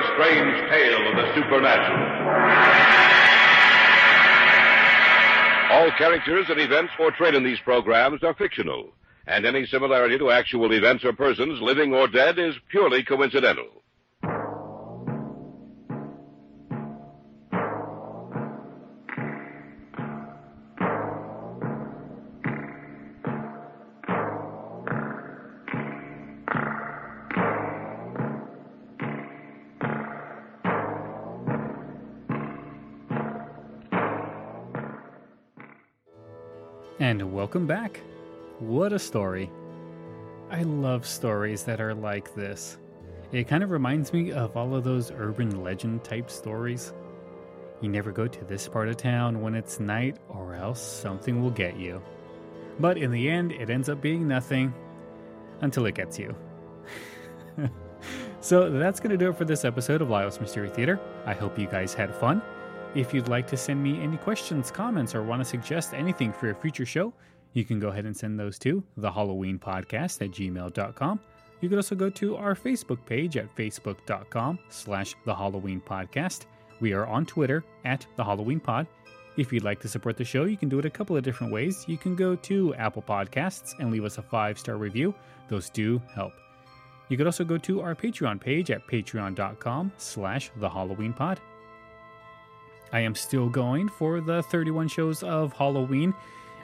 Another 0.00 0.14
strange 0.14 0.70
tale 0.70 1.08
of 1.08 1.16
the 1.16 1.34
supernatural. 1.34 2.00
All 5.72 5.90
characters 5.98 6.46
and 6.48 6.60
events 6.60 6.92
portrayed 6.96 7.34
in 7.34 7.44
these 7.44 7.60
programs 7.60 8.22
are 8.22 8.34
fictional, 8.34 8.92
and 9.26 9.46
any 9.46 9.66
similarity 9.66 10.18
to 10.18 10.30
actual 10.30 10.72
events 10.72 11.04
or 11.04 11.12
persons, 11.12 11.60
living 11.60 11.94
or 11.94 12.08
dead, 12.08 12.38
is 12.38 12.54
purely 12.70 13.04
coincidental. 13.04 13.68
Welcome 37.50 37.66
back. 37.66 38.00
What 38.60 38.92
a 38.92 38.98
story. 39.00 39.50
I 40.52 40.62
love 40.62 41.04
stories 41.04 41.64
that 41.64 41.80
are 41.80 41.96
like 41.96 42.32
this. 42.36 42.78
It 43.32 43.48
kind 43.48 43.64
of 43.64 43.72
reminds 43.72 44.12
me 44.12 44.30
of 44.30 44.56
all 44.56 44.72
of 44.76 44.84
those 44.84 45.10
urban 45.10 45.64
legend 45.64 46.04
type 46.04 46.30
stories. 46.30 46.92
You 47.80 47.88
never 47.88 48.12
go 48.12 48.28
to 48.28 48.44
this 48.44 48.68
part 48.68 48.86
of 48.86 48.98
town 48.98 49.40
when 49.40 49.56
it's 49.56 49.80
night, 49.80 50.18
or 50.28 50.54
else 50.54 50.80
something 50.80 51.42
will 51.42 51.50
get 51.50 51.76
you. 51.76 52.00
But 52.78 52.96
in 52.98 53.10
the 53.10 53.28
end, 53.28 53.50
it 53.50 53.68
ends 53.68 53.88
up 53.88 54.00
being 54.00 54.28
nothing 54.28 54.72
until 55.60 55.86
it 55.86 55.96
gets 55.96 56.20
you. 56.20 56.36
so 58.40 58.70
that's 58.70 59.00
going 59.00 59.10
to 59.10 59.18
do 59.18 59.28
it 59.28 59.36
for 59.36 59.44
this 59.44 59.64
episode 59.64 60.02
of 60.02 60.08
Lyle's 60.08 60.40
Mystery 60.40 60.70
Theater. 60.70 61.00
I 61.26 61.34
hope 61.34 61.58
you 61.58 61.66
guys 61.66 61.94
had 61.94 62.14
fun. 62.14 62.42
If 62.94 63.12
you'd 63.12 63.28
like 63.28 63.48
to 63.48 63.56
send 63.56 63.82
me 63.82 64.00
any 64.00 64.18
questions, 64.18 64.70
comments, 64.70 65.16
or 65.16 65.24
want 65.24 65.40
to 65.40 65.44
suggest 65.44 65.94
anything 65.94 66.32
for 66.32 66.50
a 66.50 66.54
future 66.54 66.86
show, 66.86 67.12
you 67.52 67.64
can 67.64 67.80
go 67.80 67.88
ahead 67.88 68.04
and 68.04 68.16
send 68.16 68.38
those 68.38 68.58
to 68.60 68.82
the 68.96 69.10
Halloween 69.10 69.58
Podcast 69.58 70.22
at 70.22 70.30
gmail.com. 70.30 71.20
You 71.60 71.68
can 71.68 71.78
also 71.78 71.94
go 71.94 72.08
to 72.10 72.36
our 72.36 72.54
Facebook 72.54 73.04
page 73.04 73.36
at 73.36 73.54
facebook.com 73.54 74.58
slash 74.68 75.14
the 75.24 75.34
Halloween 75.34 75.80
Podcast. 75.80 76.46
We 76.80 76.92
are 76.92 77.06
on 77.06 77.26
Twitter 77.26 77.64
at 77.84 78.06
the 78.16 78.24
Halloween 78.24 78.60
Pod. 78.60 78.86
If 79.36 79.52
you'd 79.52 79.64
like 79.64 79.80
to 79.80 79.88
support 79.88 80.16
the 80.16 80.24
show, 80.24 80.44
you 80.44 80.56
can 80.56 80.68
do 80.68 80.78
it 80.78 80.84
a 80.84 80.90
couple 80.90 81.16
of 81.16 81.22
different 81.22 81.52
ways. 81.52 81.84
You 81.86 81.98
can 81.98 82.16
go 82.16 82.34
to 82.36 82.74
Apple 82.74 83.02
Podcasts 83.02 83.78
and 83.78 83.90
leave 83.90 84.04
us 84.04 84.18
a 84.18 84.22
five 84.22 84.58
star 84.58 84.76
review. 84.76 85.14
Those 85.48 85.70
do 85.70 86.00
help. 86.14 86.32
You 87.08 87.16
could 87.16 87.26
also 87.26 87.44
go 87.44 87.58
to 87.58 87.80
our 87.80 87.94
Patreon 87.94 88.40
page 88.40 88.70
at 88.70 88.86
patreon.com 88.86 89.92
slash 89.98 90.50
the 90.56 90.68
Halloween 90.70 91.12
Pod. 91.12 91.40
I 92.92 93.00
am 93.00 93.14
still 93.14 93.48
going 93.48 93.88
for 93.88 94.20
the 94.20 94.42
31 94.44 94.88
shows 94.88 95.22
of 95.22 95.52
Halloween. 95.52 96.14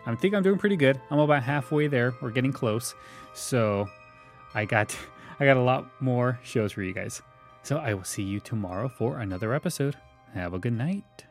I 0.07 0.14
think 0.14 0.35
I'm 0.35 0.42
doing 0.42 0.59
pretty 0.59 0.77
good. 0.77 1.01
I'm 1.11 1.19
about 1.19 1.42
halfway 1.42 1.88
there. 1.88 2.14
We're 2.21 2.31
getting 2.31 2.53
close. 2.53 2.95
So 3.35 3.88
I 4.55 4.64
got 4.64 4.97
I 5.40 5.45
got 5.45 5.57
a 5.57 5.62
lot 5.62 5.87
more 6.01 6.38
shows 6.42 6.73
for 6.73 6.83
you 6.83 6.92
guys. 6.92 7.21
So 7.62 7.79
I 7.79 7.95
will 7.95 8.05
see 8.05 8.23
you 8.23 8.40
tomorrow 8.40 8.88
for 8.88 9.19
another 9.19 9.53
episode. 9.53 9.97
Have 10.33 10.55
a 10.55 10.59
good 10.59 10.73
night. 10.73 11.27